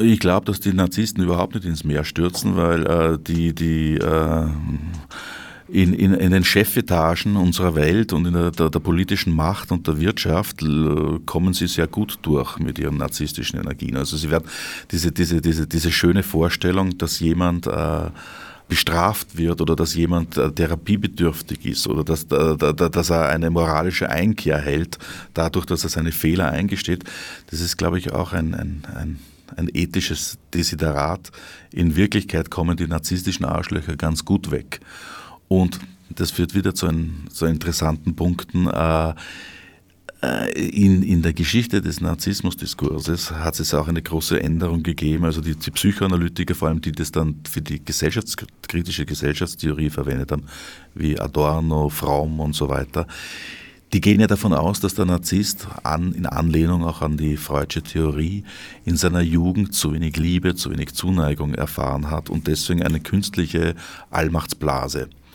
[0.00, 4.46] Ich glaube, dass die Narzissten überhaupt nicht ins Meer stürzen, weil äh, die, die äh,
[5.68, 9.86] in, in, in, den Chefetagen unserer Welt und in der, der, der, politischen Macht und
[9.86, 10.58] der Wirtschaft
[11.26, 13.96] kommen sie sehr gut durch mit ihren narzisstischen Energien.
[13.96, 14.48] Also sie werden
[14.92, 18.10] diese, diese, diese, diese schöne Vorstellung, dass jemand äh,
[18.68, 24.58] bestraft wird oder dass jemand äh, therapiebedürftig ist oder dass, dass er eine moralische Einkehr
[24.58, 24.98] hält,
[25.34, 27.04] dadurch, dass er seine Fehler eingesteht,
[27.50, 29.18] das ist, glaube ich, auch ein, ein, ein,
[29.56, 31.30] ein ethisches Desiderat.
[31.72, 34.80] In Wirklichkeit kommen die narzisstischen Arschlöcher ganz gut weg.
[35.48, 38.66] Und das führt wieder zu, ein, zu interessanten Punkten.
[38.66, 39.14] Äh, äh,
[40.54, 45.24] in, in der Geschichte des Narzissmusdiskurses hat es auch eine große Änderung gegeben.
[45.24, 50.44] Also die, die Psychoanalytiker, vor allem die das dann für die gesellschaftskritische Gesellschaftstheorie verwendet haben,
[50.94, 53.06] wie Adorno, Fromm und so weiter,
[53.92, 57.82] die gehen ja davon aus, dass der Narzisst an, in Anlehnung auch an die Freudsche
[57.82, 58.44] Theorie
[58.84, 63.74] in seiner Jugend zu wenig Liebe, zu wenig Zuneigung erfahren hat und deswegen eine künstliche
[64.10, 65.25] Allmachtsblase äh,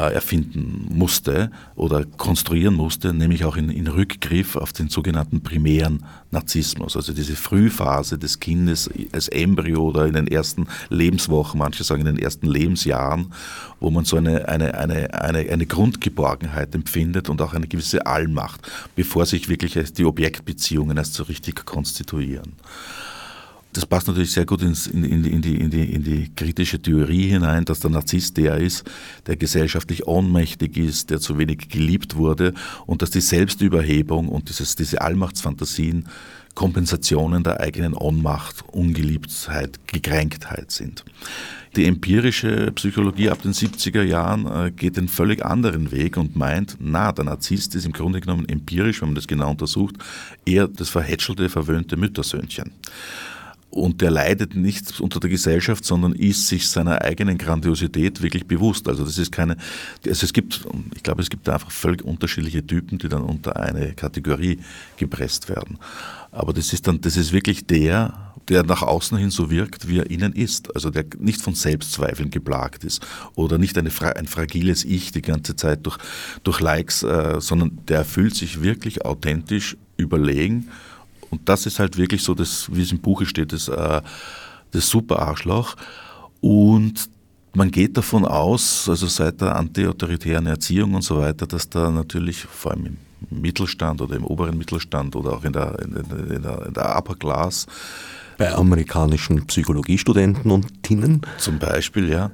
[0.00, 6.96] erfinden musste oder konstruieren musste, nämlich auch in, in, Rückgriff auf den sogenannten primären Narzissmus,
[6.96, 12.16] also diese Frühphase des Kindes als Embryo oder in den ersten Lebenswochen, manche sagen in
[12.16, 13.32] den ersten Lebensjahren,
[13.80, 18.60] wo man so eine, eine, eine, eine, eine Grundgeborgenheit empfindet und auch eine gewisse Allmacht,
[18.94, 22.54] bevor sich wirklich die Objektbeziehungen erst so richtig konstituieren
[23.78, 26.82] das passt natürlich sehr gut ins, in, in, in, die, in, die, in die kritische
[26.82, 28.82] Theorie hinein, dass der Narzisst der ist,
[29.28, 32.54] der gesellschaftlich ohnmächtig ist, der zu wenig geliebt wurde
[32.86, 36.08] und dass die Selbstüberhebung und dieses, diese Allmachtsfantasien
[36.56, 41.04] Kompensationen der eigenen Ohnmacht, Ungeliebtheit, Gekränktheit sind.
[41.76, 46.78] Die empirische Psychologie ab den 70er Jahren äh, geht den völlig anderen Weg und meint,
[46.80, 49.94] na, der Narzisst ist im Grunde genommen empirisch, wenn man das genau untersucht,
[50.44, 52.72] eher das verhätschelte, verwöhnte Müttersöhnchen
[53.70, 58.88] und der leidet nicht unter der Gesellschaft, sondern ist sich seiner eigenen Grandiosität wirklich bewusst.
[58.88, 59.56] Also das ist keine,
[60.06, 63.92] also es gibt, ich glaube, es gibt einfach völlig unterschiedliche Typen, die dann unter eine
[63.92, 64.58] Kategorie
[64.96, 65.78] gepresst werden.
[66.32, 69.98] Aber das ist dann, das ist wirklich der, der nach außen hin so wirkt, wie
[69.98, 70.74] er innen ist.
[70.74, 75.56] Also der nicht von Selbstzweifeln geplagt ist oder nicht eine, ein fragiles Ich die ganze
[75.56, 75.98] Zeit durch,
[76.42, 80.68] durch Likes, äh, sondern der fühlt sich wirklich authentisch überlegen
[81.30, 84.00] und das ist halt wirklich so, das, wie es im Buche steht, das, äh,
[84.70, 85.76] das super Arschloch.
[86.40, 87.08] Und
[87.54, 92.42] man geht davon aus, also seit der antiautoritären Erziehung und so weiter, dass da natürlich
[92.42, 92.98] vor allem
[93.30, 96.02] im Mittelstand oder im oberen Mittelstand oder auch in der, in der,
[96.36, 97.66] in der, in der Upper Class
[98.36, 102.30] bei amerikanischen Psychologiestudenten und Tinnen zum Beispiel, ja,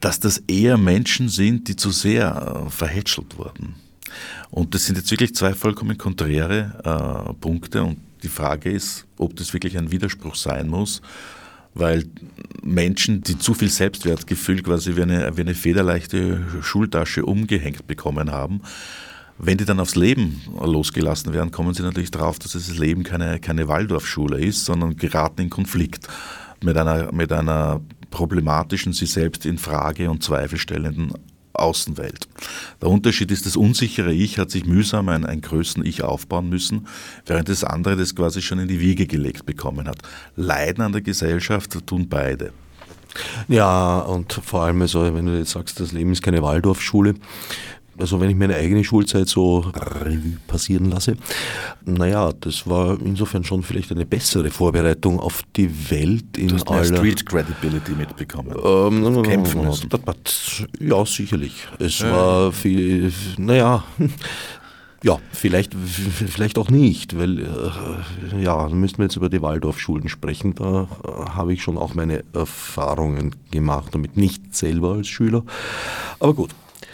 [0.00, 3.74] dass das eher Menschen sind, die zu sehr äh, verhätschelt wurden.
[4.50, 7.82] Und das sind jetzt wirklich zwei vollkommen konträre äh, Punkte.
[7.82, 11.02] Und die Frage ist, ob das wirklich ein Widerspruch sein muss,
[11.74, 12.04] weil
[12.62, 18.62] Menschen, die zu viel Selbstwertgefühl quasi wie eine, wie eine federleichte Schultasche umgehängt bekommen haben,
[19.38, 23.38] wenn die dann aufs Leben losgelassen werden, kommen sie natürlich darauf, dass das Leben keine,
[23.38, 26.08] keine Waldorfschule ist, sondern geraten in Konflikt
[26.62, 31.12] mit einer, mit einer problematischen, sie selbst in Frage und Zweifel stellenden
[31.58, 32.28] Außenwelt.
[32.80, 36.86] Der Unterschied ist, das unsichere Ich hat sich mühsam ein, ein größeren Ich aufbauen müssen,
[37.26, 39.98] während das andere das quasi schon in die Wiege gelegt bekommen hat.
[40.36, 42.52] Leiden an der Gesellschaft tun beide.
[43.48, 47.14] Ja, und vor allem, also, wenn du jetzt sagst, das Leben ist keine Waldorfschule,
[47.98, 49.70] also wenn ich meine eigene Schulzeit so
[50.46, 51.16] passieren lasse,
[51.84, 56.68] naja, das war insofern schon vielleicht eine bessere Vorbereitung auf die Welt in du hast
[56.68, 56.96] aller...
[56.96, 58.54] Street Credibility mitbekommen.
[58.64, 59.88] Ähm, Kämpfen müssen.
[60.80, 61.66] Ja, sicherlich.
[61.78, 62.10] Es ja.
[62.10, 63.84] war viel, naja,
[65.02, 70.08] ja, vielleicht, vielleicht auch nicht, weil äh, ja, dann müssten wir jetzt über die Waldorfschulen
[70.08, 70.54] sprechen.
[70.54, 75.44] Da äh, habe ich schon auch meine Erfahrungen gemacht, damit nicht selber als Schüler.
[76.18, 76.50] Aber gut,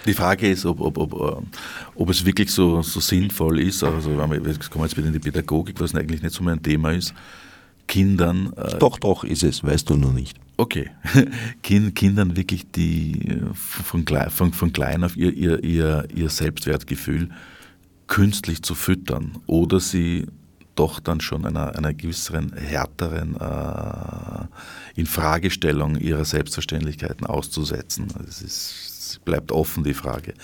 [0.06, 1.58] die Frage ist, ob, ob, ob, äh,
[1.94, 5.80] ob es wirklich so, so sinnvoll ist, also wir kommen jetzt wieder in die Pädagogik,
[5.80, 7.14] was eigentlich nicht so mein Thema ist,
[7.86, 8.52] Kindern.
[8.56, 10.38] Äh, doch, doch, ist es, weißt du noch nicht.
[10.56, 10.90] Okay.
[11.62, 17.30] Kindern wirklich die äh, von klein, von, von klein auf ihr, ihr, ihr, ihr Selbstwertgefühl
[18.06, 20.26] künstlich zu füttern oder sie
[20.74, 28.08] doch dann schon einer, einer gewisseren, härteren äh, Infragestellung ihrer Selbstverständlichkeiten auszusetzen.
[28.26, 28.93] Das ist
[29.24, 30.34] bleibt offen die Frage.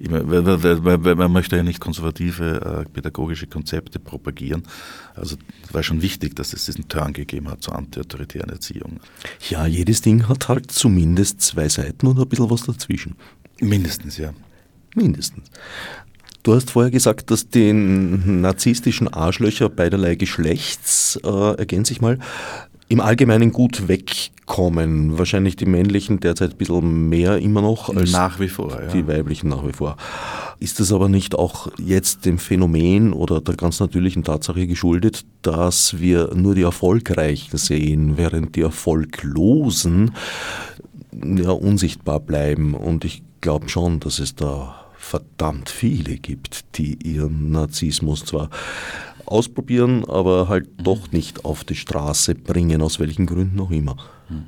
[0.00, 4.62] Man möchte ja nicht konservative äh, pädagogische Konzepte propagieren.
[5.14, 5.36] Also
[5.72, 9.00] war schon wichtig, dass es diesen Turn gegeben hat zur antiautoritären Erziehung.
[9.48, 13.16] Ja, jedes Ding hat halt zumindest zwei Seiten und ein bisschen was dazwischen.
[13.60, 14.32] Mindestens, ja.
[14.94, 15.50] Mindestens.
[16.44, 22.18] Du hast vorher gesagt, dass die narzisstischen Arschlöcher beiderlei Geschlechts, äh, ergänze ich mal,
[22.88, 25.18] im Allgemeinen gut wegkommen.
[25.18, 28.88] Wahrscheinlich die männlichen derzeit ein bisschen mehr immer noch als nach wie vor, ja.
[28.88, 29.96] die weiblichen nach wie vor.
[30.58, 36.00] Ist das aber nicht auch jetzt dem Phänomen oder der ganz natürlichen Tatsache geschuldet, dass
[36.00, 40.12] wir nur die Erfolgreichen sehen, während die Erfolglosen
[41.12, 42.74] ja, unsichtbar bleiben.
[42.74, 48.50] Und ich glaube schon, dass es da verdammt viele gibt, die ihren Narzissmus zwar
[49.28, 50.84] ausprobieren, aber halt mhm.
[50.84, 53.96] doch nicht auf die Straße bringen, aus welchen Gründen auch immer.
[54.28, 54.46] Mhm.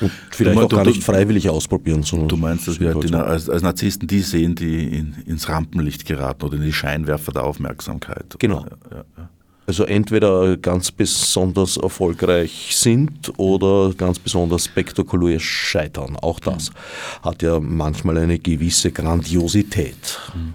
[0.00, 2.02] Und vielleicht du, auch gar du, nicht freiwillig ausprobieren.
[2.02, 6.06] Sondern du meinst, dass wir halt als, als, Narzissten die sehen, die in, ins Rampenlicht
[6.06, 8.36] geraten oder in die Scheinwerfer der Aufmerksamkeit.
[8.38, 8.64] Genau.
[8.90, 9.28] Ja, ja.
[9.66, 16.16] Also entweder ganz besonders erfolgreich sind oder ganz besonders spektakulär scheitern.
[16.16, 16.74] Auch das mhm.
[17.22, 20.18] hat ja manchmal eine gewisse Grandiosität.
[20.34, 20.54] Mhm.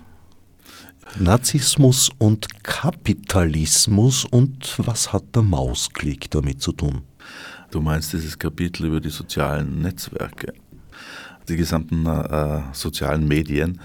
[1.20, 7.02] Narzissmus und Kapitalismus und was hat der Mausklick damit zu tun?
[7.72, 10.54] Du meinst dieses Kapitel über die sozialen Netzwerke.
[11.50, 13.80] Die gesamten äh, sozialen Medien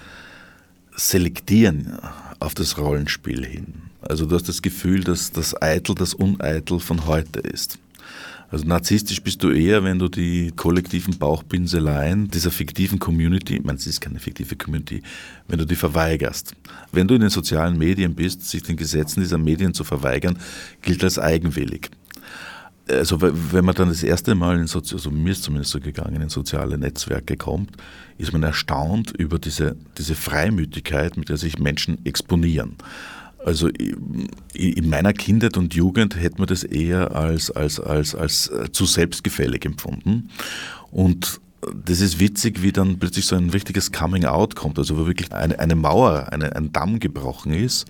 [0.95, 1.97] selektieren
[2.39, 3.83] auf das Rollenspiel hin.
[4.01, 7.79] Also du hast das Gefühl, dass das Eitel das Uneitel von heute ist.
[8.53, 13.79] Also narzisstisch bist du eher, wenn du die kollektiven Bauchpinseleien dieser fiktiven Community, ich meine,
[13.79, 15.01] es ist keine fiktive Community,
[15.47, 16.53] wenn du die verweigerst.
[16.91, 20.37] Wenn du in den sozialen Medien bist, sich den Gesetzen dieser Medien zu verweigern,
[20.83, 21.89] gilt als eigenwillig.
[22.87, 26.21] Also wenn man dann das erste Mal in Sozi also mir ist zumindest so gegangen,
[26.21, 27.71] in soziale Netzwerke kommt,
[28.19, 32.75] ist man erstaunt über diese, diese Freimütigkeit, mit der sich Menschen exponieren.
[33.45, 33.67] Also
[34.53, 38.85] in meiner Kindheit und Jugend hätte man das eher als, als, als, als äh, zu
[38.85, 40.29] selbstgefällig empfunden.
[40.91, 41.41] Und
[41.85, 45.59] das ist witzig, wie dann plötzlich so ein richtiges Coming-out kommt, also wo wirklich eine,
[45.59, 47.85] eine Mauer, eine, ein Damm gebrochen ist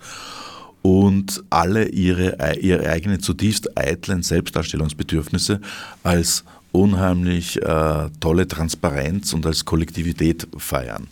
[0.82, 5.60] und alle ihre, ihre eigenen zutiefst eitlen Selbstdarstellungsbedürfnisse
[6.02, 11.06] als unheimlich äh, tolle Transparenz und als Kollektivität feiern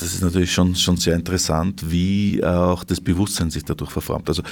[0.00, 4.28] das ist natürlich schon, schon sehr interessant, wie auch das Bewusstsein sich dadurch verformt.
[4.28, 4.42] Also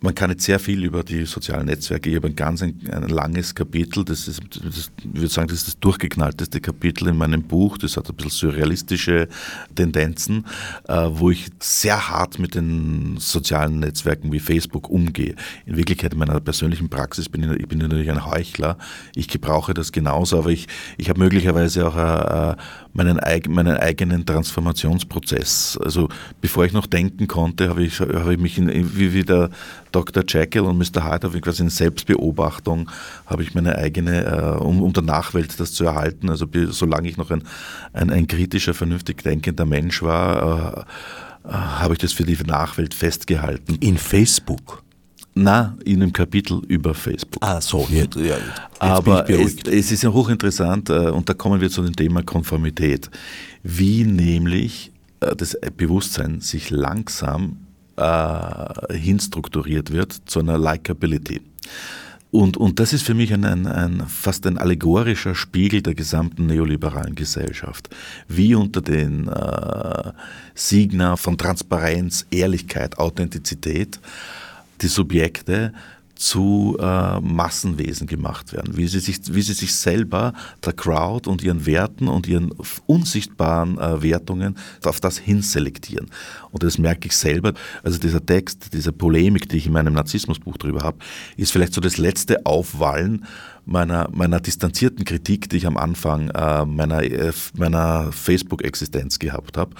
[0.00, 2.08] man kann jetzt sehr viel über die sozialen Netzwerke.
[2.08, 5.58] Ich habe ein ganz ein, ein langes Kapitel, das ist, das, ich würde sagen, das
[5.58, 7.78] ist das durchgeknallteste Kapitel in meinem Buch.
[7.78, 9.28] Das hat ein bisschen surrealistische
[9.74, 10.46] Tendenzen,
[10.86, 15.34] äh, wo ich sehr hart mit den sozialen Netzwerken wie Facebook umgehe.
[15.66, 18.78] In Wirklichkeit in meiner persönlichen Praxis bin ich, ich bin natürlich ein Heuchler.
[19.16, 22.56] Ich gebrauche das genauso, aber ich, ich habe möglicherweise auch äh,
[22.98, 25.78] meinen, meinen eigenen Transformationsprozess.
[25.82, 26.08] Also
[26.40, 29.50] bevor ich noch denken konnte, habe ich, habe ich mich in, wie wieder
[29.92, 30.24] Dr.
[30.26, 31.04] Jekyll und Mr.
[31.04, 32.90] Hyde habe ich quasi in Selbstbeobachtung,
[33.24, 37.16] habe ich meine eigene, äh, um, um der Nachwelt das zu erhalten, also solange ich
[37.16, 37.44] noch ein,
[37.92, 40.84] ein, ein kritischer, vernünftig denkender Mensch war,
[41.44, 43.76] äh, äh, habe ich das für die Nachwelt festgehalten.
[43.76, 44.82] In Facebook?
[45.40, 47.40] Na, in einem Kapitel über Facebook.
[47.44, 48.42] Ah, so, jetzt, ja, jetzt
[48.80, 53.08] Aber es, es, ist ja hochinteressant äh, und da kommen wir zu dem Thema Konformität.
[53.62, 57.58] Wie nämlich äh, das Bewusstsein sich langsam
[57.96, 61.40] äh, hinstrukturiert wird zu einer Likability.
[62.32, 66.46] Und, und das ist für mich ein, ein, ein, fast ein allegorischer Spiegel der gesamten
[66.46, 67.88] neoliberalen Gesellschaft.
[68.26, 70.12] Wie unter den äh,
[70.56, 74.00] Signa von Transparenz, Ehrlichkeit, Authentizität
[74.80, 75.72] die Subjekte
[76.18, 80.32] zu äh, Massenwesen gemacht werden, wie sie, sich, wie sie sich selber
[80.64, 82.52] der Crowd und ihren Werten und ihren
[82.86, 86.10] unsichtbaren äh, Wertungen auf das hinselektieren.
[86.50, 87.54] Und das merke ich selber.
[87.84, 90.98] Also dieser Text, diese Polemik, die ich in meinem Narzissmusbuch drüber habe,
[91.36, 93.24] ist vielleicht so das letzte Aufwallen
[93.64, 99.76] meiner, meiner distanzierten Kritik, die ich am Anfang äh, meiner, äh, meiner Facebook-Existenz gehabt habe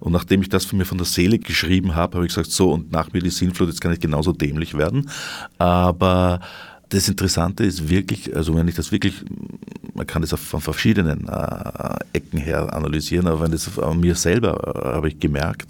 [0.00, 2.72] und nachdem ich das von mir von der Seele geschrieben habe, habe ich gesagt, so
[2.72, 5.10] und nach mir die Sinnflut, jetzt kann ich genauso dämlich werden.
[5.58, 6.40] Aber
[6.88, 9.14] das Interessante ist wirklich, also wenn ich das wirklich,
[9.94, 14.74] man kann das von verschiedenen äh, Ecken her analysieren, aber wenn das an mir selber
[14.74, 15.68] äh, habe ich gemerkt,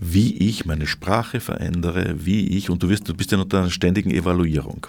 [0.00, 3.70] wie ich meine Sprache verändere, wie ich, und du, wirst, du bist ja unter einer
[3.70, 4.86] ständigen Evaluierung.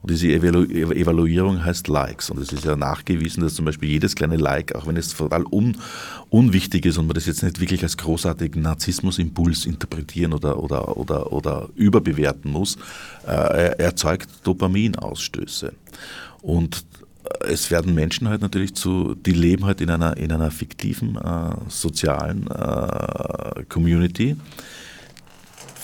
[0.00, 2.30] Und diese Evalu Evaluierung heißt Likes.
[2.30, 5.44] Und es ist ja nachgewiesen, dass zum Beispiel jedes kleine Like, auch wenn es total
[5.50, 5.76] un
[6.30, 11.32] unwichtig ist und man das jetzt nicht wirklich als großartigen Narzissmusimpuls interpretieren oder, oder, oder,
[11.32, 12.78] oder überbewerten muss,
[13.26, 15.72] äh, erzeugt Dopaminausstöße.
[16.42, 16.84] Und
[17.40, 21.54] es werden Menschen halt natürlich zu, die leben halt in einer, in einer fiktiven äh,
[21.68, 24.36] sozialen äh, Community.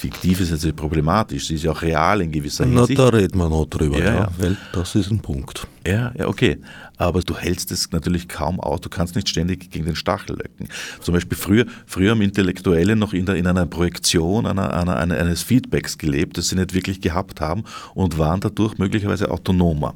[0.03, 2.99] Fiktiv ist jetzt problematisch, sie ist ja auch real in gewisser Hinsicht.
[2.99, 5.69] Na, da reden wir noch drüber, ja, ja, weil das ist ein Punkt.
[5.87, 6.59] Ja, ja, okay.
[6.97, 10.69] Aber du hältst es natürlich kaum aus, du kannst nicht ständig gegen den Stachel lecken.
[11.01, 15.43] Zum Beispiel früher, früher haben Intellektuelle noch in, der, in einer Projektion einer, einer, eines
[15.43, 17.63] Feedbacks gelebt, das sie nicht wirklich gehabt haben
[17.95, 19.95] und waren dadurch möglicherweise autonomer.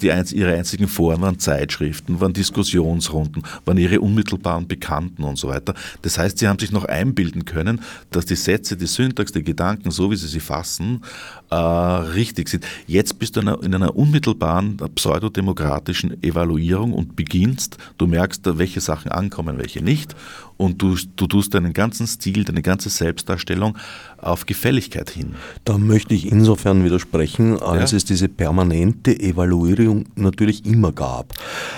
[0.00, 5.48] Die einz ihre einzigen Foren waren Zeitschriften, waren Diskussionsrunden, waren ihre unmittelbaren Bekannten und so
[5.48, 5.74] weiter.
[6.02, 7.80] Das heißt, sie haben sich noch einbilden können,
[8.10, 11.02] dass die Sätze, die Syntax, die Gedanken, so wie sie sie fassen,
[11.50, 12.66] äh, richtig sind.
[12.86, 18.80] Jetzt bist du in einer, in einer unmittelbaren pseudodemokratischen Evaluierung und beginnst, du merkst, welche
[18.80, 20.14] Sachen ankommen, welche nicht
[20.60, 23.78] und du, du tust deinen ganzen Stil, deine ganze Selbstdarstellung
[24.18, 25.34] auf Gefälligkeit hin.
[25.64, 27.96] Da möchte ich insofern widersprechen, als ja.
[27.96, 31.32] es diese permanente Evaluierung natürlich immer gab.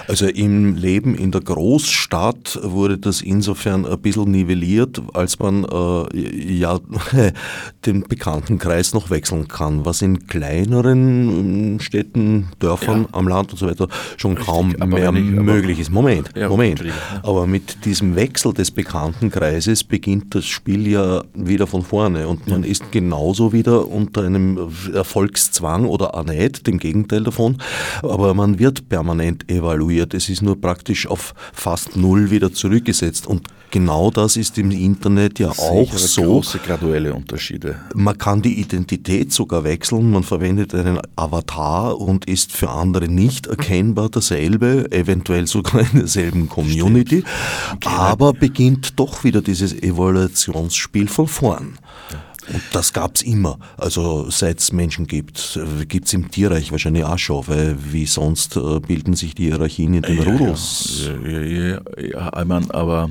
[0.09, 6.53] Also im Leben in der Großstadt wurde das insofern ein bisschen nivelliert, als man äh,
[6.53, 6.81] ja
[7.87, 13.09] den Bekanntenkreis noch wechseln kann, was in kleineren Städten, Dörfern ja.
[13.13, 15.93] am Land und so weiter schon Richtig, kaum mehr ich, möglich ist.
[15.93, 16.83] Moment, ja, Moment.
[17.23, 22.65] Aber mit diesem Wechsel des Bekanntenkreises beginnt das Spiel ja wieder von vorne und man
[22.65, 24.59] ist genauso wieder unter einem
[24.93, 27.59] Erfolgszwang oder auch nicht, dem Gegenteil davon,
[28.03, 30.15] aber man wird permanent evaluiert.
[30.15, 33.27] Es ist nur praktisch auf fast null wieder zurückgesetzt.
[33.27, 36.23] Und genau das ist im Internet ja auch so.
[36.23, 37.77] Große graduelle Unterschiede.
[37.95, 43.47] Man kann die Identität sogar wechseln, man verwendet einen Avatar und ist für andere nicht
[43.47, 44.09] erkennbar.
[44.09, 47.25] Derselbe, eventuell sogar in derselben Community,
[47.85, 51.79] aber beginnt beginnt doch wieder dieses Evaluationsspiel von vorn.
[52.49, 53.59] Und das gab es immer.
[53.77, 55.59] Also seit es Menschen gibt,
[55.89, 59.95] gibt es im Tierreich wahrscheinlich auch schon, weil wie sonst äh, bilden sich die Hierarchien
[59.95, 61.09] in den ja, Rudels.
[61.25, 63.11] Ja, ja, ja, ja, ich meine, aber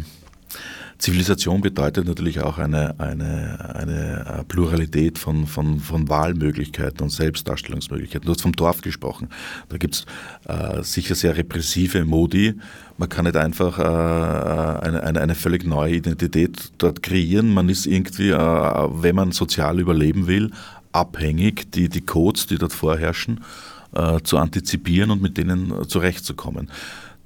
[1.02, 8.28] Zivilisation bedeutet natürlich auch eine, eine, eine Pluralität von, von, von Wahlmöglichkeiten und Selbstdarstellungsmöglichkeiten.
[8.28, 9.30] Du hast vom Dorf gesprochen.
[9.70, 10.06] Da gibt es
[10.48, 12.54] äh, sicher sehr repressive Modi.
[13.00, 17.52] Man kann nicht einfach äh, eine, eine, eine völlig neue Identität dort kreieren.
[17.52, 20.52] Man ist irgendwie, äh, wenn man sozial überleben will,
[20.92, 23.40] abhängig, die, die Codes, die dort vorherrschen,
[23.96, 26.70] äh, zu antizipieren und mit denen zurechtzukommen.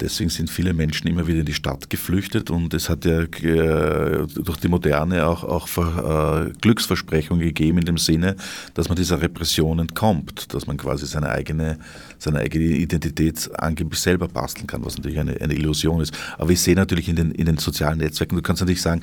[0.02, 4.28] Deswegen sind viele Menschen immer wieder in die Stadt geflüchtet und es hat ja äh,
[4.28, 8.36] durch die Moderne auch, auch äh, Glücksversprechungen gegeben in dem Sinne,
[8.74, 11.80] dass man dieser Repression entkommt, dass man quasi seine eigene,
[12.18, 16.14] seine eigene Identität angeblich selber basteln kann, was natürlich eine, eine Illusion ist.
[16.38, 19.02] Aber ich sehe natürlich in den, in den sozialen Netzwerken, du kannst natürlich sagen,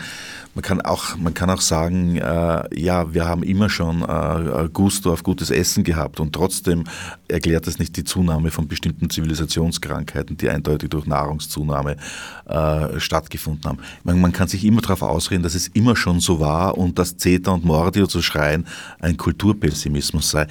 [0.55, 5.13] man kann auch, man kann auch sagen, äh, ja, wir haben immer schon äh, Gusto
[5.13, 6.85] auf gutes Essen gehabt und trotzdem
[7.29, 11.97] erklärt das nicht die Zunahme von bestimmten Zivilisationskrankheiten, die eindeutig durch Nahrungszunahme
[12.47, 13.79] äh, stattgefunden haben.
[14.05, 17.17] Man, man, kann sich immer darauf ausreden, dass es immer schon so war und dass
[17.17, 18.67] Zeta und Mordio zu schreien
[19.01, 20.47] ein Kulturpessimismus sei.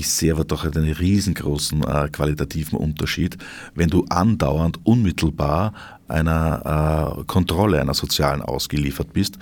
[0.00, 3.36] Ich sehe aber doch einen riesengroßen äh, qualitativen Unterschied,
[3.74, 5.74] wenn du andauernd unmittelbar
[6.08, 9.36] einer äh, Kontrolle einer sozialen ausgeliefert bist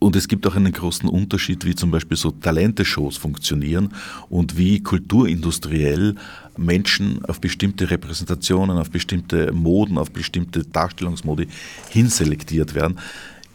[0.00, 3.94] und es gibt auch einen großen Unterschied, wie zum Beispiel so Talenteshows funktionieren
[4.28, 6.16] und wie kulturindustriell
[6.56, 11.46] Menschen auf bestimmte Repräsentationen, auf bestimmte Moden, auf bestimmte Darstellungsmodi
[11.90, 12.98] hinselektiert werden.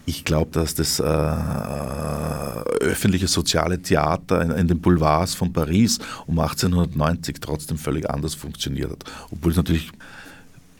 [0.09, 6.39] Ich glaube, dass das äh, öffentliche soziale Theater in, in, den Boulevards von Paris um
[6.39, 9.03] 1890 trotzdem völlig anders funktioniert hat.
[9.31, 9.91] Obwohl es natürlich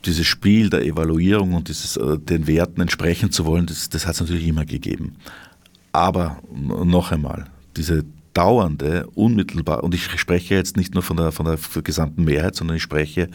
[0.06, 4.14] dieses Spiel der Evaluierung und dieses, äh, den Werten entsprechen zu wollen, das, das hat
[4.14, 5.16] es natürlich immer gegeben.
[5.92, 11.46] Aber noch einmal, diese dauernde, unmittelbar, und ich spreche jetzt nicht nur von der, von
[11.46, 13.28] der gesamten Mehrheit, sondern ich spreche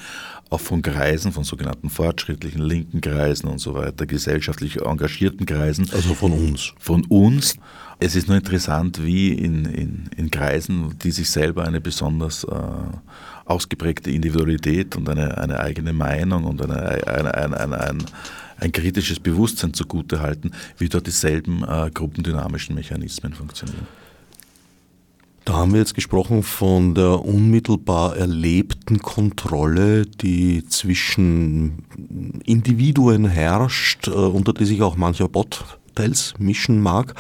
[0.49, 5.89] auch von Kreisen, von sogenannten fortschrittlichen linken Kreisen und so weiter, gesellschaftlich engagierten Kreisen.
[5.91, 6.73] Also von uns.
[6.79, 7.55] Von uns.
[7.99, 12.55] Es ist nur interessant, wie in, in, in Kreisen, die sich selber eine besonders äh,
[13.45, 18.03] ausgeprägte Individualität und eine, eine eigene Meinung und eine, eine, eine, eine, ein,
[18.59, 23.87] ein kritisches Bewusstsein zugute halten, wie dort dieselben äh, gruppendynamischen Mechanismen funktionieren.
[25.45, 31.83] Da haben wir jetzt gesprochen von der unmittelbar erlebten Kontrolle, die zwischen
[32.45, 35.65] Individuen herrscht, äh, unter die sich auch mancher Bot
[35.95, 37.13] teils mischen mag.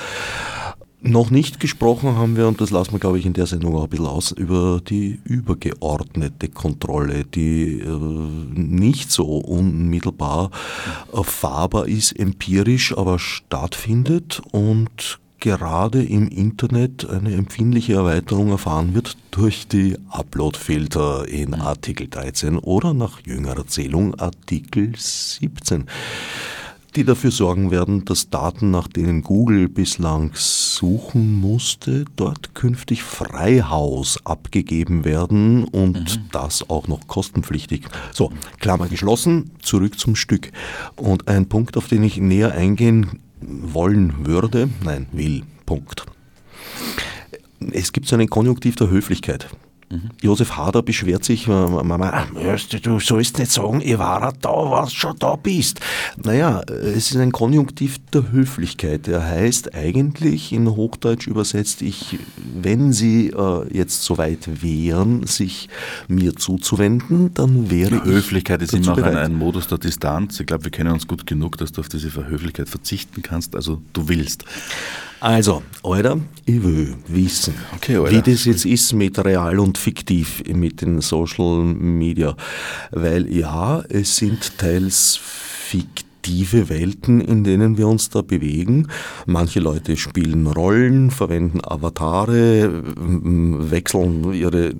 [1.05, 3.83] Noch nicht gesprochen haben wir, und das lassen wir, glaube ich, in der Sendung auch
[3.83, 7.89] ein bisschen aus, über die übergeordnete Kontrolle, die äh,
[8.53, 10.49] nicht so unmittelbar
[11.11, 19.67] erfahrbar ist, empirisch, aber stattfindet und gerade im Internet eine empfindliche Erweiterung erfahren wird durch
[19.67, 21.55] die Uploadfilter in mhm.
[21.55, 25.85] Artikel 13 oder nach jüngerer Zählung Artikel 17
[26.95, 34.23] die dafür sorgen werden, dass Daten, nach denen Google bislang suchen musste, dort künftig Freihaus
[34.27, 36.25] abgegeben werden und mhm.
[36.31, 37.85] das auch noch kostenpflichtig.
[38.11, 40.51] So, Klammer geschlossen, zurück zum Stück.
[40.95, 46.05] Und ein Punkt, auf den ich näher eingehen wollen würde, nein, will, Punkt.
[47.71, 49.47] Es gibt so einen Konjunktiv der Höflichkeit.
[49.93, 50.09] Mhm.
[50.21, 52.25] Josef Hader beschwert sich, Mama,
[52.81, 55.79] du sollst nicht sagen, ich war da, was schon da bist.
[56.17, 59.05] Naja, es ist ein Konjunktiv der Höflichkeit.
[59.05, 62.17] Der heißt eigentlich in Hochdeutsch übersetzt, ich,
[62.55, 65.69] wenn Sie äh, jetzt so weit wären, sich
[66.07, 68.03] mir zuzuwenden, dann wäre ich.
[68.03, 70.39] Höflichkeit ist immer ein, ein, Modus der Distanz.
[70.39, 73.55] Ich glaube, wir kennen uns gut genug, dass du auf diese Verhöflichkeit verzichten kannst.
[73.55, 74.43] Also du willst.
[75.23, 80.81] Also, Alter, ich will wissen, okay, wie das jetzt ist mit real und fiktiv, mit
[80.81, 82.35] den Social Media.
[82.91, 88.87] Weil ja, es sind teils fiktiv fiktive Welten, in denen wir uns da bewegen.
[89.25, 94.73] Manche Leute spielen Rollen, verwenden Avatare, wechseln ihre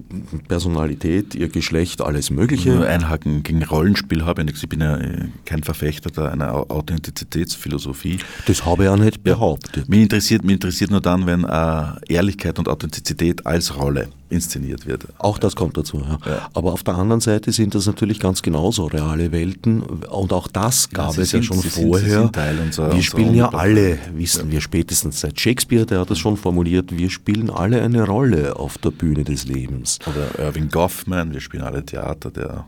[0.48, 2.72] Personalität, ihr Geschlecht, alles Mögliche.
[2.72, 4.64] Nur einhaken gegen Rollenspiel habe ich nichts.
[4.64, 8.20] Ich bin ja äh, kein Verfechter einer Authentizitätsphilosophie.
[8.46, 9.90] Das habe ich ja nicht behauptet.
[9.90, 15.06] Mich interessiert, mich interessiert nur dann, wenn äh, Ehrlichkeit und Authentizität als Rolle inszeniert wird.
[15.18, 16.00] Auch das kommt dazu.
[16.00, 16.18] Ja.
[16.26, 16.50] Ja.
[16.54, 20.90] Aber auf der anderen Seite sind das natürlich ganz genauso reale Welten und auch das
[20.90, 22.30] gab ja, es ja schon sie vorher.
[22.34, 26.38] Sind, so, wir spielen ja alle, wissen wir spätestens seit Shakespeare, der hat das schon
[26.38, 30.00] formuliert, wir spielen alle eine Rolle auf der Bühne des Lebens.
[30.08, 32.66] Oder Irving Goffman, wir spielen alle Theater, der.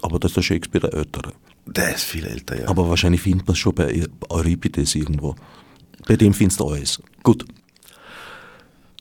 [0.00, 1.32] Aber das ist der Shakespeare der Ältere.
[1.66, 2.68] Der ist viel älter, ja.
[2.68, 5.36] Aber wahrscheinlich findet man es schon bei Euripides irgendwo.
[6.08, 7.00] Bei dem findest du alles.
[7.22, 7.44] Gut.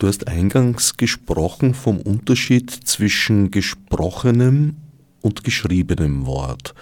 [0.02, 4.78] Du hast eingangs gesprochen vom Unterschied zwischen gesprochenem
[5.22, 6.74] und geschriebenem Wort.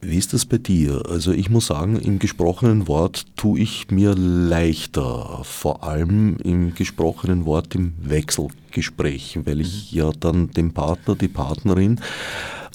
[0.00, 1.02] Wie ist das bei dir?
[1.10, 7.44] Also ich muss sagen, im gesprochenen Wort tue ich mir leichter, vor allem im gesprochenen
[7.44, 12.00] Wort im Wechselgespräch, weil ich ja dann den Partner, die Partnerin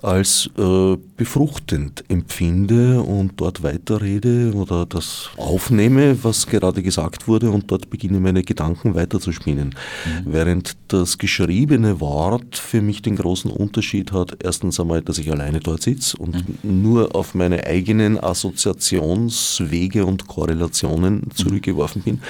[0.02, 7.70] als äh, befruchtend empfinde und dort weiterrede oder das aufnehme, was gerade gesagt wurde und
[7.70, 9.70] dort beginne meine Gedanken weiterzuspinnen.
[9.70, 10.24] Mhm.
[10.26, 15.60] Während das geschriebene Wort für mich den großen Unterschied hat, erstens einmal, dass ich alleine
[15.60, 16.82] dort sitze und mhm.
[16.82, 21.36] nur auf meine eigenen Assoziationswege und Korrelationen mhm.
[21.36, 22.22] zurückgeworfen bin.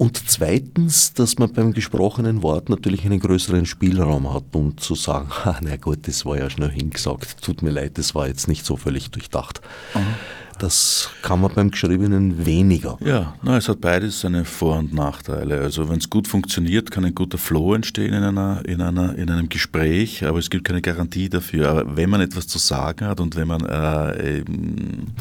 [0.00, 5.28] Und zweitens, dass man beim gesprochenen Wort natürlich einen größeren Spielraum hat, um zu sagen,
[5.44, 8.64] ah, na gut, das war ja schnell hingesagt, tut mir leid, das war jetzt nicht
[8.64, 9.60] so völlig durchdacht.
[9.94, 10.00] Mhm.
[10.58, 12.96] Das kann man beim Geschriebenen weniger.
[13.04, 15.60] Ja, na, es hat beides seine Vor- und Nachteile.
[15.60, 19.28] Also wenn es gut funktioniert, kann ein guter Flow entstehen in, einer, in, einer, in
[19.28, 21.68] einem Gespräch, aber es gibt keine Garantie dafür.
[21.68, 25.14] Aber wenn man etwas zu sagen hat und wenn man äh, eben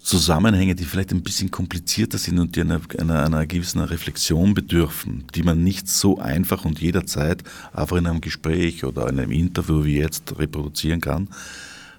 [0.00, 5.24] Zusammenhänge, die vielleicht ein bisschen komplizierter sind und die einer, einer, einer gewissen Reflexion bedürfen,
[5.34, 9.84] die man nicht so einfach und jederzeit einfach in einem Gespräch oder in einem Interview
[9.84, 11.28] wie jetzt reproduzieren kann,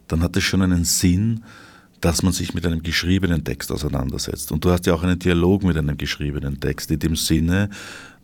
[0.07, 1.43] dann hat es schon einen Sinn,
[2.01, 4.51] dass man sich mit einem geschriebenen Text auseinandersetzt.
[4.51, 7.69] Und du hast ja auch einen Dialog mit einem geschriebenen Text, in dem Sinne,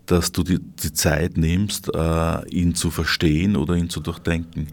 [0.08, 4.68] dass du die, die Zeit nimmst, äh, ihn zu verstehen oder ihn zu durchdenken.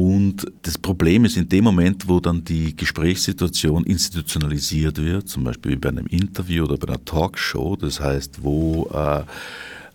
[0.00, 5.76] Und das Problem ist in dem Moment, wo dann die Gesprächssituation institutionalisiert wird, zum Beispiel
[5.76, 9.22] bei einem Interview oder bei einer Talkshow, das heißt, wo äh,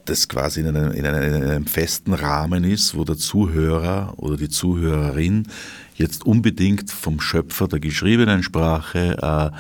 [0.04, 4.36] das quasi in einem, in, einem, in einem, festen Rahmen ist, wo der Zuhörer oder
[4.36, 5.48] die Zuhörerin
[5.96, 9.58] jetzt unbedingt vom Schöpfer der geschriebenen Sprache äh,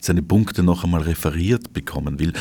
[0.00, 2.32] seine Punkte noch einmal referiert bekommen will.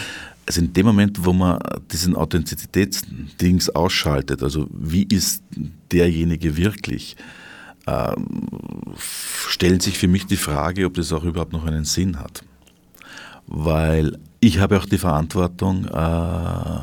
[0.47, 1.59] Also in dem Moment, wo man
[1.91, 5.43] diesen Authentizitätsdings ausschaltet, also wie ist
[5.91, 7.15] derjenige wirklich,
[7.87, 8.47] ähm,
[9.47, 12.43] stellt sich für mich die Frage, ob das auch überhaupt noch einen Sinn hat.
[13.47, 16.79] Weil ich habe auch die Verantwortung, äh,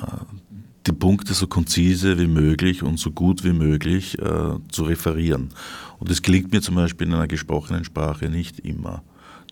[0.86, 5.50] die Punkte so konzise wie möglich und so gut wie möglich äh, zu referieren.
[5.98, 9.02] Und das gelingt mir zum Beispiel in einer gesprochenen Sprache nicht immer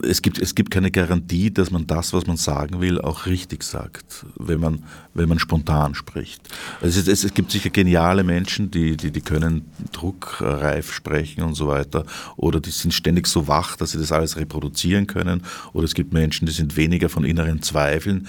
[0.03, 3.65] es gibt, es gibt keine Garantie, dass man das, was man sagen will, auch richtig
[3.65, 4.85] sagt, wenn man,
[5.15, 6.41] wenn man spontan spricht.
[6.81, 12.05] Es, es, gibt sicher geniale Menschen, die, die, die können druckreif sprechen und so weiter,
[12.37, 15.43] oder die sind ständig so wach, dass sie das alles reproduzieren können,
[15.73, 18.29] oder es gibt Menschen, die sind weniger von inneren Zweifeln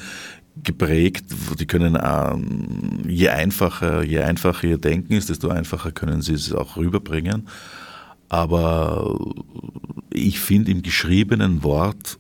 [0.64, 1.26] geprägt,
[1.60, 6.52] die können, ähm, je einfacher, je einfacher ihr Denken ist, desto einfacher können sie es
[6.52, 7.48] auch rüberbringen.
[8.30, 9.20] Aber
[10.14, 12.18] ich finde, im geschriebenen Wort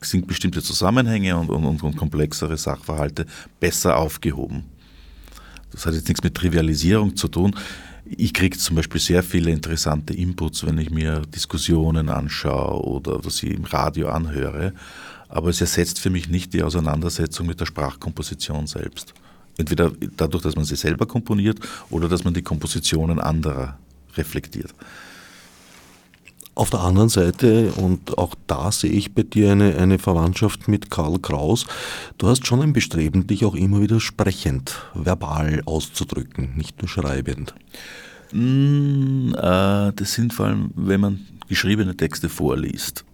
[0.00, 3.26] sind bestimmte Zusammenhänge und, und, und komplexere Sachverhalte
[3.58, 4.64] besser aufgehoben.
[5.70, 7.54] Das hat jetzt nichts mit Trivialisierung zu tun.
[8.04, 13.48] Ich kriege zum Beispiel sehr viele interessante Inputs, wenn ich mir Diskussionen anschaue oder sie
[13.48, 14.72] im Radio anhöre.
[15.28, 19.12] Aber es ersetzt für mich nicht die Auseinandersetzung mit der Sprachkomposition selbst.
[19.58, 21.58] Entweder dadurch, dass man sie selber komponiert
[21.90, 23.76] oder dass man die Kompositionen anderer
[24.16, 24.72] reflektiert.
[26.58, 30.90] Auf der anderen Seite, und auch da sehe ich bei dir eine, eine Verwandtschaft mit
[30.90, 31.66] Karl Kraus,
[32.18, 37.54] du hast schon ein Bestreben, dich auch immer wieder sprechend, verbal auszudrücken, nicht nur schreibend.
[38.32, 43.04] Mm, äh, das sind vor allem, wenn man geschriebene Texte vorliest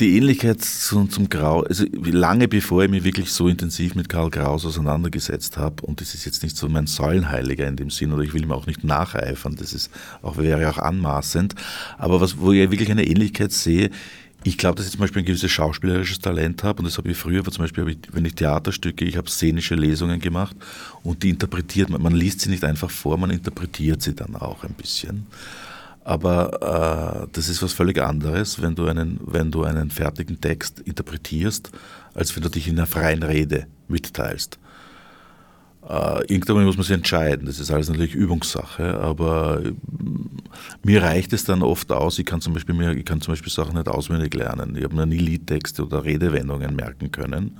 [0.00, 4.30] die Ähnlichkeit zum, zum Grau, also lange bevor ich mich wirklich so intensiv mit Karl
[4.30, 8.22] Kraus auseinandergesetzt habe, und das ist jetzt nicht so mein Säulenheiliger in dem Sinn, oder
[8.22, 9.90] ich will ihm auch nicht nacheifern, das ist
[10.22, 11.54] auch, wäre auch anmaßend,
[11.98, 13.90] aber was, wo ich wirklich eine Ähnlichkeit sehe,
[14.46, 17.16] ich glaube, dass ich zum Beispiel ein gewisses schauspielerisches Talent habe und das habe ich
[17.16, 20.54] früher, zum Beispiel, ich, wenn ich Theaterstücke, ich habe szenische Lesungen gemacht
[21.02, 24.64] und die interpretiert man, man liest sie nicht einfach vor, man interpretiert sie dann auch
[24.64, 25.26] ein bisschen.
[26.04, 30.80] Aber äh, das ist was völlig anderes, wenn du, einen, wenn du einen fertigen Text
[30.80, 31.70] interpretierst,
[32.12, 34.58] als wenn du dich in einer freien Rede mitteilst.
[35.88, 39.72] Äh, irgendwann muss man sich entscheiden, das ist alles natürlich Übungssache, aber äh,
[40.82, 43.52] mir reicht es dann oft aus, ich kann zum Beispiel, mir, ich kann zum Beispiel
[43.52, 44.76] Sachen nicht auswendig lernen.
[44.76, 47.58] Ich habe mir nie Liedtexte oder Redewendungen merken können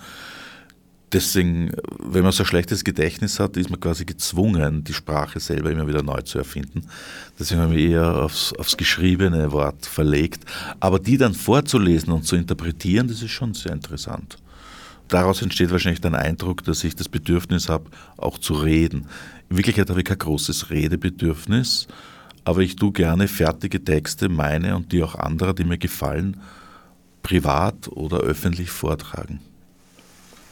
[1.14, 5.70] deswegen, wenn man so ein schlechtes Gedächtnis hat, ist man quasi gezwungen, die Sprache selber
[5.70, 6.86] immer wieder neu zu erfinden.
[7.38, 10.44] Deswegen habe ich eher aufs, aufs geschriebene Wort verlegt.
[10.80, 14.36] Aber die dann vorzulesen und zu interpretieren, das ist schon sehr interessant.
[15.08, 19.06] Daraus entsteht wahrscheinlich der Eindruck, dass ich das Bedürfnis habe, auch zu reden.
[19.48, 21.86] In Wirklichkeit habe ich kein großes Redebedürfnis,
[22.44, 26.38] aber ich tue gerne fertige Texte, meine und die auch anderer, die mir gefallen,
[27.22, 29.40] privat oder öffentlich vortragen.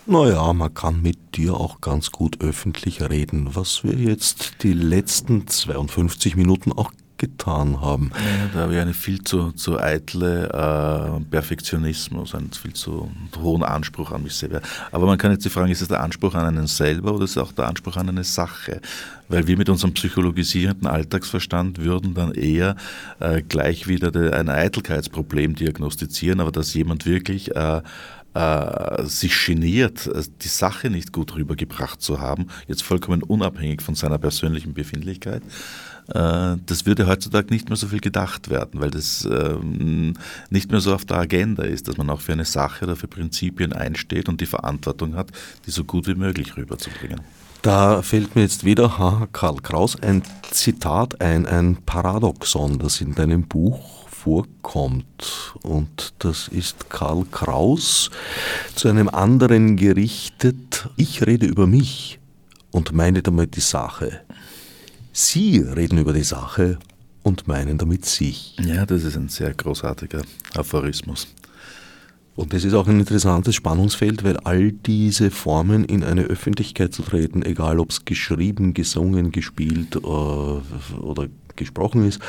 [0.05, 5.47] Naja, man kann mit dir auch ganz gut öffentlich reden, was wir jetzt die letzten
[5.47, 8.11] 52 Minuten auch getan haben.
[8.15, 13.63] Ja, da habe ich einen viel zu, zu eitle äh, Perfektionismus, einen viel zu hohen
[13.63, 14.61] Anspruch an mich selber.
[14.91, 17.33] Aber man kann jetzt die fragen, ist es der Anspruch an einen selber oder ist
[17.33, 18.81] es auch der Anspruch an eine Sache?
[19.29, 22.75] Weil wir mit unserem psychologisierenden Alltagsverstand würden dann eher
[23.21, 27.83] äh, gleich wieder de, ein Eitelkeitsproblem diagnostizieren, aber dass jemand wirklich äh,
[28.35, 33.95] äh, sich geniert, äh, die Sache nicht gut rübergebracht zu haben, jetzt vollkommen unabhängig von
[33.95, 35.43] seiner persönlichen Befindlichkeit,
[36.09, 40.15] äh, das würde heutzutage nicht mehr so viel gedacht werden, weil das ähm,
[40.51, 43.09] nicht mehr so auf der Agenda ist, dass man auch für eine Sache oder für
[43.09, 45.31] Prinzipien einsteht und die Verantwortung hat,
[45.67, 47.21] die so gut wie möglich rüberzubringen.
[47.63, 53.45] Da fällt mir jetzt wieder Karl Kraus ein Zitat ein, ein Paradoxon, das in deinem
[53.45, 55.55] Buch vorkommt.
[55.63, 58.11] Und das ist Karl Kraus
[58.75, 60.89] zu einem anderen gerichtet.
[60.97, 62.21] Ich rede über mich
[62.71, 64.21] und meine damit die Sache.
[65.13, 66.79] Sie reden über die Sache
[67.23, 68.57] und meinen damit sich.
[68.65, 70.23] Ja, das ist ein sehr großartiger
[70.55, 71.27] Aphorismus.
[72.35, 77.03] Und das ist auch ein interessantes Spannungsfeld, weil all diese Formen in eine Öffentlichkeit zu
[77.03, 82.21] treten, egal ob es geschrieben, gesungen, gespielt äh, oder gesprochen ist,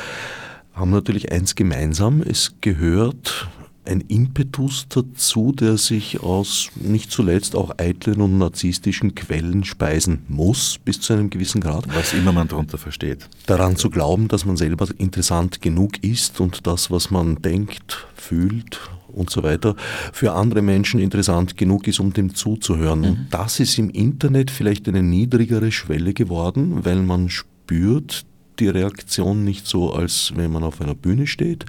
[0.74, 2.22] haben natürlich eins gemeinsam.
[2.22, 3.48] Es gehört
[3.86, 10.78] ein Impetus dazu, der sich aus nicht zuletzt auch eitlen und narzisstischen Quellen speisen muss,
[10.84, 11.86] bis zu einem gewissen Grad.
[11.94, 13.28] Was immer man darunter versteht.
[13.46, 18.80] Daran zu glauben, dass man selber interessant genug ist und das, was man denkt, fühlt
[19.08, 19.76] und so weiter,
[20.12, 23.00] für andere Menschen interessant genug ist, um dem zuzuhören.
[23.00, 23.06] Mhm.
[23.06, 28.24] Und das ist im Internet vielleicht eine niedrigere Schwelle geworden, weil man spürt,
[28.60, 31.64] die Reaktion nicht so, als wenn man auf einer Bühne steht.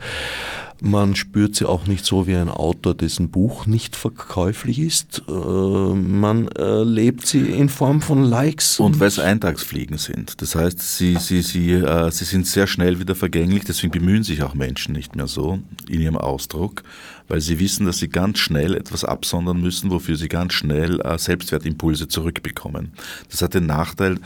[0.82, 5.24] Man spürt sie auch nicht so wie ein Autor, dessen Buch nicht verkäuflich ist.
[5.28, 8.80] Äh, man erlebt sie in Form von Likes.
[8.80, 10.42] Und weil es Eintagsfliegen sind.
[10.42, 14.44] Das heißt, sie, sie, sie, äh, sie sind sehr schnell wieder vergänglich, deswegen bemühen sich
[14.44, 16.84] auch Menschen nicht mehr so in ihrem Ausdruck,
[17.30, 21.18] weil sie wissen, dass sie ganz schnell etwas absondern müssen, wofür sie ganz schnell äh,
[21.18, 22.92] Selbstwertimpulse zurückbekommen.
[23.32, 24.18] Das hat den Nachteil,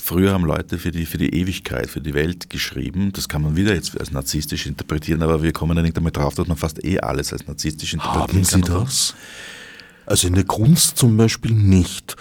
[0.00, 3.12] früher haben Leute für die, für die Ewigkeit, für die Welt geschrieben.
[3.12, 6.34] Das kann man wieder jetzt als narzisstisch interpretieren, aber wir kommen ja nicht damit drauf,
[6.34, 8.62] dass man fast eh alles als narzisstisch interpretieren Haben kann.
[8.62, 9.14] Sie das?
[10.06, 12.16] Also in der Kunst zum Beispiel nicht.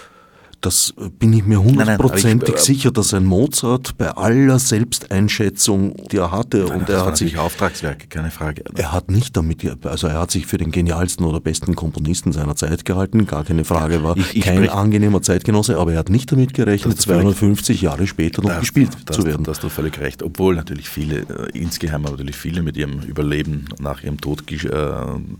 [0.61, 6.65] Das bin ich mir hundertprozentig sicher, dass ein Mozart bei aller Selbsteinschätzung, die er hatte,
[6.67, 8.63] nein, und er hat sich Auftragswerke, keine Frage.
[8.75, 12.55] Er hat nicht damit, also er hat sich für den genialsten oder besten Komponisten seiner
[12.55, 16.09] Zeit gehalten, gar keine Frage, war ich, ich kein sprech, angenehmer Zeitgenosse, aber er hat
[16.09, 19.43] nicht damit gerechnet, 250 völlig, Jahre später noch das, gespielt das, zu werden.
[19.43, 23.65] Da hast du völlig recht, obwohl natürlich viele, äh, insgeheim natürlich viele mit ihrem Überleben
[23.79, 24.67] nach ihrem Tod äh,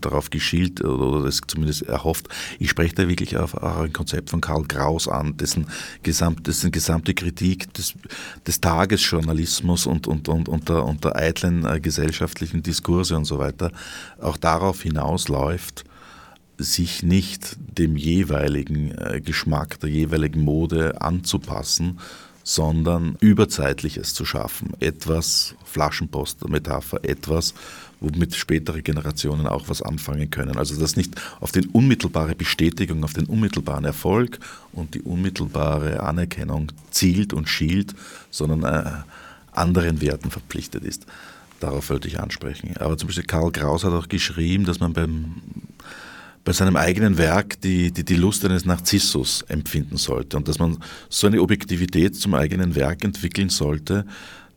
[0.00, 2.28] darauf geschielt oder, oder das zumindest erhofft.
[2.58, 5.66] Ich spreche da wirklich auf, auf ein Konzept von Karl Kraus an, dessen,
[6.02, 7.94] gesamt, dessen gesamte Kritik des,
[8.46, 13.38] des Tagesjournalismus und, und, und, und, der, und der eitlen äh, gesellschaftlichen Diskurse und so
[13.38, 13.72] weiter
[14.20, 15.84] auch darauf hinausläuft,
[16.58, 21.98] sich nicht dem jeweiligen äh, Geschmack der jeweiligen Mode anzupassen,
[22.44, 24.72] sondern Überzeitliches zu schaffen.
[24.80, 27.54] Etwas, Flaschenpost-Metapher, etwas,
[28.02, 30.58] womit spätere Generationen auch was anfangen können.
[30.58, 34.38] Also das nicht auf die unmittelbare Bestätigung, auf den unmittelbaren Erfolg
[34.72, 37.94] und die unmittelbare Anerkennung zielt und schielt,
[38.30, 38.90] sondern äh,
[39.52, 41.06] anderen Werten verpflichtet ist.
[41.60, 42.76] Darauf wollte ich ansprechen.
[42.78, 45.36] Aber zum Beispiel Karl Kraus hat auch geschrieben, dass man beim,
[46.44, 50.78] bei seinem eigenen Werk die, die, die Lust eines Narzissus empfinden sollte und dass man
[51.08, 54.04] so eine Objektivität zum eigenen Werk entwickeln sollte,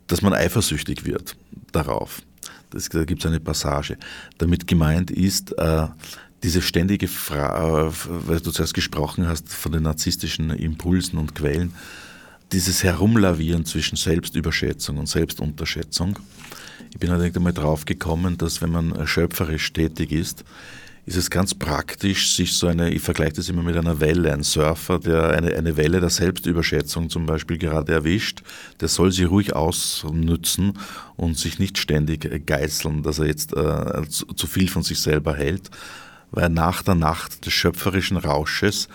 [0.07, 1.35] dass man eifersüchtig wird
[1.71, 2.21] darauf.
[2.75, 3.97] Das, da gibt es eine Passage.
[4.37, 5.87] Damit gemeint ist, äh,
[6.43, 11.73] diese ständige Frage, äh, weil du zuerst gesprochen hast von den narzisstischen Impulsen und Quellen,
[12.51, 16.19] dieses Herumlavieren zwischen Selbstüberschätzung und Selbstunterschätzung.
[16.91, 20.43] Ich bin halt einmal drauf gekommen, dass wenn man schöpferisch tätig ist,
[21.05, 24.41] ist es ganz praktisch, sich so eine, ich vergleiche das immer mit einer Welle, ein
[24.41, 28.41] Surfer, der eine, eine Welle der Selbstüberschätzung zum Beispiel gerade erwischt,
[28.79, 30.79] der soll sie ruhig ausnützen
[31.15, 35.35] und sich nicht ständig geißeln, dass er jetzt äh, zu, zu viel von sich selber
[35.35, 35.69] hält,
[36.31, 38.87] weil nach der Nacht des schöpferischen Rausches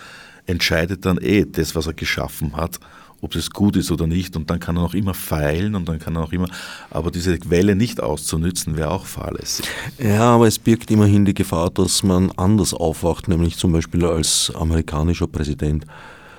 [0.47, 2.81] entscheidet dann eh das, was er geschaffen hat
[3.21, 4.37] ob es gut ist oder nicht.
[4.37, 6.49] Und dann kann er noch immer feilen und dann kann er noch immer,
[6.91, 9.67] aber diese Welle nicht auszunützen, wäre auch fahrlässig.
[9.99, 14.53] Ja, aber es birgt immerhin die Gefahr, dass man anders aufwacht, nämlich zum Beispiel als
[14.55, 15.85] amerikanischer Präsident.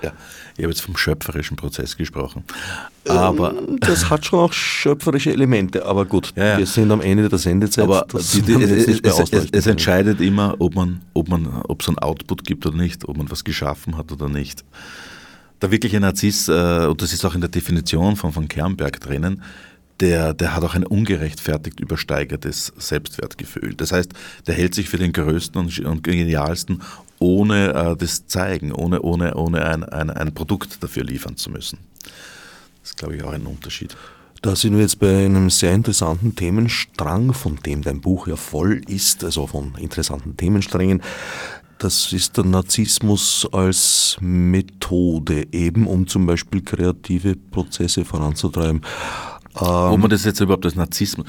[0.02, 0.14] Ja,
[0.58, 2.44] ich habe jetzt vom schöpferischen Prozess gesprochen.
[3.08, 6.58] Aber ähm, das hat schon auch schöpferische Elemente, aber gut, ja, ja.
[6.58, 7.84] wir sind am Ende der Sendezeit.
[7.84, 11.88] Aber die, die, es, es, es, es, entscheidet immer, ob man, ob man, ob es
[11.88, 14.64] einen Output gibt oder nicht, ob man was geschaffen hat oder nicht
[15.62, 19.42] der wirkliche Narzisst, äh, und das ist auch in der Definition von, von Kernberg drinnen,
[20.00, 23.76] der, der hat auch ein ungerechtfertigt übersteigertes Selbstwertgefühl.
[23.76, 24.12] Das heißt,
[24.48, 26.82] der hält sich für den Größten und, und Genialsten,
[27.20, 31.78] ohne äh, das zeigen, ohne, ohne, ohne ein, ein, ein Produkt dafür liefern zu müssen.
[32.82, 33.96] Das ist, glaube ich, auch ein Unterschied.
[34.42, 38.82] Da sind wir jetzt bei einem sehr interessanten Themenstrang, von dem dein Buch ja voll
[38.88, 41.04] ist, also von interessanten Themensträngen.
[41.82, 48.82] Das ist der Narzissmus als Methode, eben um zum Beispiel kreative Prozesse voranzutreiben.
[49.56, 51.26] Ob man das jetzt überhaupt als Narzissmus.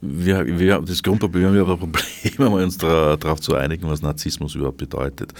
[0.00, 4.78] Wir, wir, das Grundproblem, wir haben ein Problem, uns darauf zu einigen, was Narzissmus überhaupt
[4.78, 5.32] bedeutet.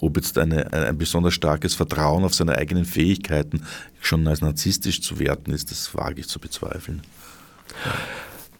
[0.00, 3.60] Ob jetzt eine, ein besonders starkes Vertrauen auf seine eigenen Fähigkeiten
[4.00, 7.02] schon als narzisstisch zu werten ist, das wage ich zu bezweifeln.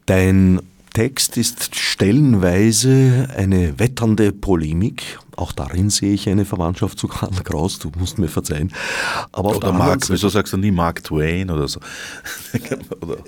[0.04, 0.60] Dein
[0.98, 5.20] Text ist stellenweise eine wetternde Polemik.
[5.36, 8.72] Auch darin sehe ich eine Verwandtschaft zu Karl Kraus, du musst mir verzeihen.
[9.30, 11.78] Aber oder Mark, wieso sagst du nie Mark Twain oder so?
[13.00, 13.18] oder?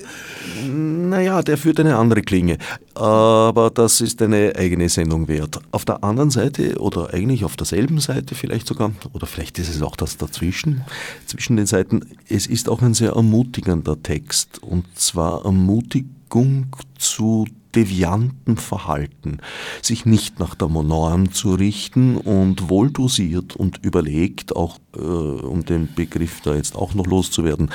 [0.66, 2.58] Naja, der führt eine andere Klinge.
[2.96, 5.60] Aber das ist eine eigene Sendung wert.
[5.70, 9.80] Auf der anderen Seite oder eigentlich auf derselben Seite vielleicht sogar, oder vielleicht ist es
[9.80, 10.80] auch das dazwischen,
[11.24, 14.60] zwischen den Seiten, es ist auch ein sehr ermutigender Text.
[14.60, 19.38] Und zwar Ermutigung zu deviantem Verhalten,
[19.82, 25.92] sich nicht nach der Monorm zu richten und wohldosiert und überlegt, auch äh, um den
[25.94, 27.70] Begriff da jetzt auch noch loszuwerden,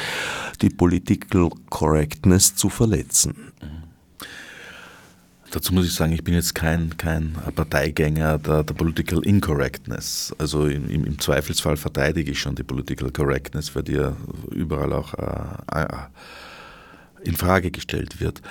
[0.61, 3.35] die Political Correctness zu verletzen.
[5.51, 10.35] Dazu muss ich sagen, ich bin jetzt kein, kein Parteigänger der, der Political Incorrectness.
[10.37, 14.17] Also im, im, Zweifelsfall verteidige ich schon die Political Correctness, weil die ja
[14.51, 15.87] überall auch äh, äh
[17.23, 18.41] in Frage gestellt wird.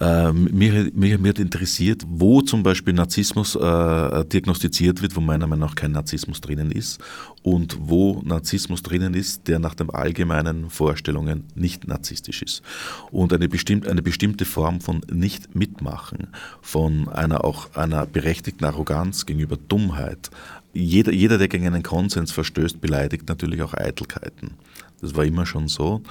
[0.00, 5.46] Äh, mich, mich, mich hat interessiert, wo zum Beispiel Narzissmus äh, diagnostiziert wird, wo meiner
[5.46, 7.00] Meinung nach kein Narzissmus drinnen ist
[7.42, 12.62] und wo Narzissmus drinnen ist, der nach den allgemeinen Vorstellungen nicht narzisstisch ist.
[13.10, 16.28] Und eine, bestimmt, eine bestimmte Form von Nicht-Mitmachen,
[16.62, 20.30] von einer auch einer berechtigten Arroganz gegenüber Dummheit.
[20.74, 24.52] Jeder, jeder, der gegen einen Konsens verstößt, beleidigt natürlich auch Eitelkeiten.
[25.00, 26.02] Das war immer schon so.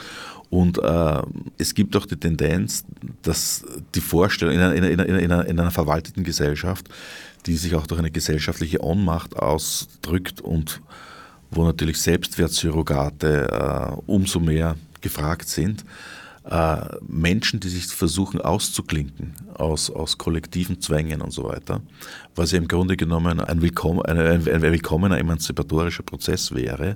[0.49, 1.21] Und äh,
[1.57, 2.85] es gibt auch die Tendenz,
[3.21, 3.65] dass
[3.95, 6.87] die Vorstellung in einer, in, einer, in, einer, in einer verwalteten Gesellschaft,
[7.45, 10.81] die sich auch durch eine gesellschaftliche Ohnmacht ausdrückt und
[11.51, 15.83] wo natürlich Selbstwertsurrogate äh, umso mehr gefragt sind,
[16.49, 16.77] äh,
[17.07, 21.81] Menschen, die sich versuchen auszuklinken aus, aus kollektiven Zwängen und so weiter,
[22.35, 26.95] was ja im Grunde genommen ein, willkommen, ein, ein, ein willkommener emanzipatorischer Prozess wäre,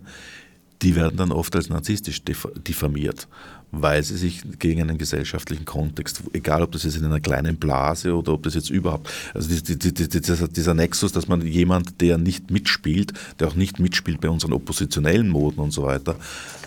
[0.81, 3.27] die werden dann oft als narzisstisch diffamiert,
[3.71, 8.15] weil sie sich gegen einen gesellschaftlichen Kontext, egal ob das jetzt in einer kleinen Blase
[8.15, 13.47] oder ob das jetzt überhaupt, also dieser, Nexus, dass man jemand, der nicht mitspielt, der
[13.47, 16.15] auch nicht mitspielt bei unseren oppositionellen Moden und so weiter,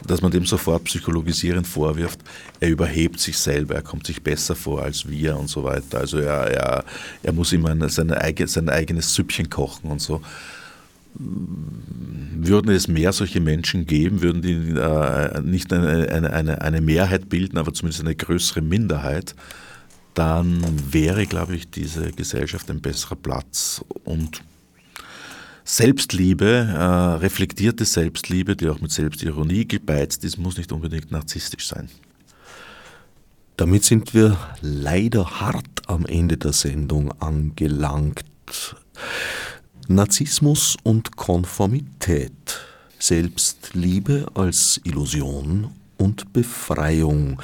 [0.06, 2.20] dass man dem sofort psychologisierend vorwirft,
[2.60, 5.98] er überhebt sich selber, er kommt sich besser vor als wir und so weiter.
[5.98, 6.84] Also er, er,
[7.22, 8.14] er muss immer sein,
[8.46, 10.22] sein eigenes Süppchen kochen und so.
[11.16, 17.58] Würden es mehr solche Menschen geben, würden die äh, nicht eine, eine, eine Mehrheit bilden,
[17.58, 19.34] aber zumindest eine größere Minderheit,
[20.14, 23.84] dann wäre, glaube ich, diese Gesellschaft ein besserer Platz.
[24.04, 24.42] Und
[25.64, 26.82] Selbstliebe, äh,
[27.22, 31.88] reflektierte Selbstliebe, die auch mit Selbstironie gebeizt ist, muss nicht unbedingt narzisstisch sein.
[33.56, 38.24] Damit sind wir leider hart am Ende der Sendung angelangt.
[39.88, 42.60] Narzissmus und Konformität,
[42.98, 45.68] Selbstliebe als Illusion
[45.98, 47.40] und Befreiung.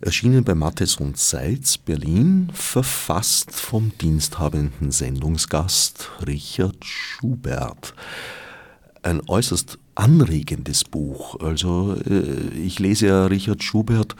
[0.00, 7.94] Erschienen bei Mattes und Seitz, Berlin, verfasst vom diensthabenden Sendungsgast Richard Schubert.
[9.02, 11.38] Ein äußerst anregendes Buch.
[11.40, 14.16] Also äh, ich lese ja Richard Schubert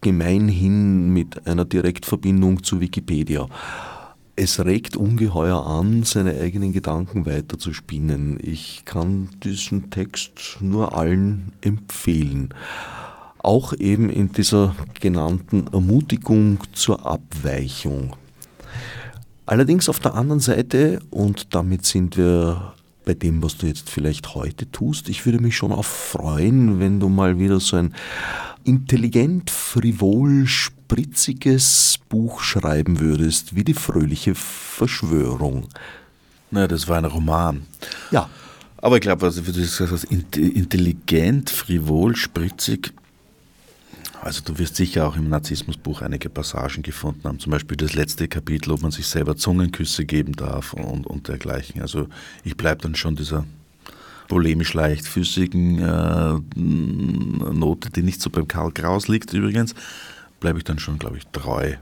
[0.00, 3.48] gemeinhin mit einer Direktverbindung zu Wikipedia.
[4.36, 8.40] Es regt ungeheuer an, seine eigenen Gedanken weiterzuspinnen.
[8.42, 12.52] Ich kann diesen Text nur allen empfehlen.
[13.38, 18.16] Auch eben in dieser genannten Ermutigung zur Abweichung.
[19.46, 22.74] Allerdings auf der anderen Seite, und damit sind wir
[23.04, 26.98] bei dem, was du jetzt vielleicht heute tust, ich würde mich schon auch freuen, wenn
[26.98, 27.94] du mal wieder so ein
[28.64, 35.68] intelligent, frivol, spritziges Buch schreiben würdest, wie die fröhliche Verschwörung.
[36.50, 37.62] Na, das war ein Roman.
[38.10, 38.28] Ja.
[38.78, 42.92] Aber ich glaube, also, du gesagt hast, intelligent, frivol, spritzig.
[44.20, 48.26] Also du wirst sicher auch im Narzissmusbuch einige Passagen gefunden haben, zum Beispiel das letzte
[48.26, 51.82] Kapitel, ob man sich selber Zungenküsse geben darf und, und dergleichen.
[51.82, 52.08] Also
[52.42, 53.44] ich bleibe dann schon dieser
[54.28, 59.74] polemisch leichtfüßigen äh, Note, die nicht so beim Karl Kraus liegt übrigens,
[60.40, 61.74] bleibe ich dann schon, glaube ich, treu.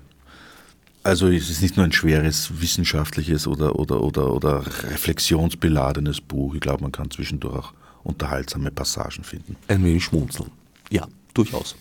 [1.04, 6.54] Also es ist nicht nur ein schweres wissenschaftliches oder, oder, oder, oder reflexionsbeladenes Buch.
[6.54, 7.72] Ich glaube, man kann zwischendurch auch
[8.04, 9.56] unterhaltsame Passagen finden.
[9.68, 10.50] Ein wenig schmunzeln.
[10.90, 11.74] Ja, durchaus.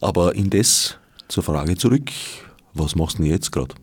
[0.00, 0.96] Aber indes
[1.28, 2.10] zur Frage zurück,
[2.74, 3.74] was machst du denn jetzt gerade?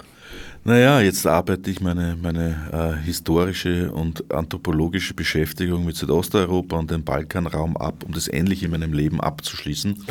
[0.67, 7.03] Naja, jetzt arbeite ich meine, meine äh, historische und anthropologische Beschäftigung mit Südosteuropa und dem
[7.03, 10.05] Balkanraum ab, um das endlich in meinem Leben abzuschließen.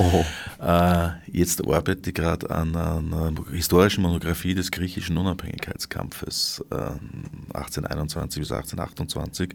[0.63, 6.77] Äh, jetzt arbeite ich gerade an einer historischen Monographie des griechischen Unabhängigkeitskampfes äh,
[7.53, 9.55] 1821 bis 1828.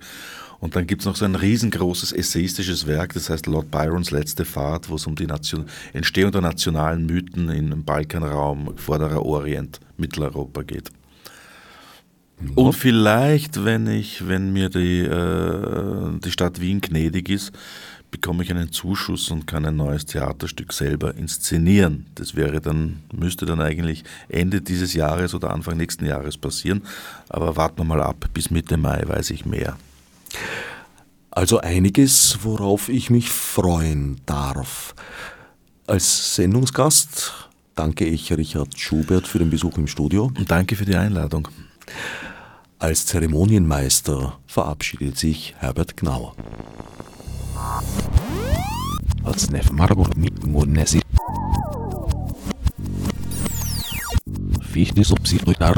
[0.59, 4.43] Und dann gibt es noch so ein riesengroßes essayistisches Werk, das heißt Lord Byrons letzte
[4.43, 10.63] Fahrt, wo es um die Nation Entstehung der nationalen Mythen im Balkanraum, Vorderer Orient, Mitteleuropa
[10.63, 10.91] geht.
[12.55, 17.51] Und vielleicht, wenn ich, wenn mir die, äh, die Stadt Wien gnädig ist,
[18.11, 22.07] bekomme ich einen Zuschuss und kann ein neues Theaterstück selber inszenieren.
[22.15, 26.81] Das wäre dann, müsste dann eigentlich Ende dieses Jahres oder Anfang nächsten Jahres passieren.
[27.27, 29.77] Aber warten wir mal ab, bis Mitte Mai weiß ich mehr.
[31.31, 34.95] Also einiges, worauf ich mich freuen darf.
[35.87, 40.31] Als Sendungsgast danke ich Richard Schubert für den Besuch im Studio.
[40.37, 41.47] Und danke für die Einladung.
[42.77, 46.35] Als Zeremonienmeister verabschiedet sich Herbert Gnauer.
[49.23, 51.01] Als Nef Margot mit Monesi.
[54.61, 55.75] Fichte subsidiar.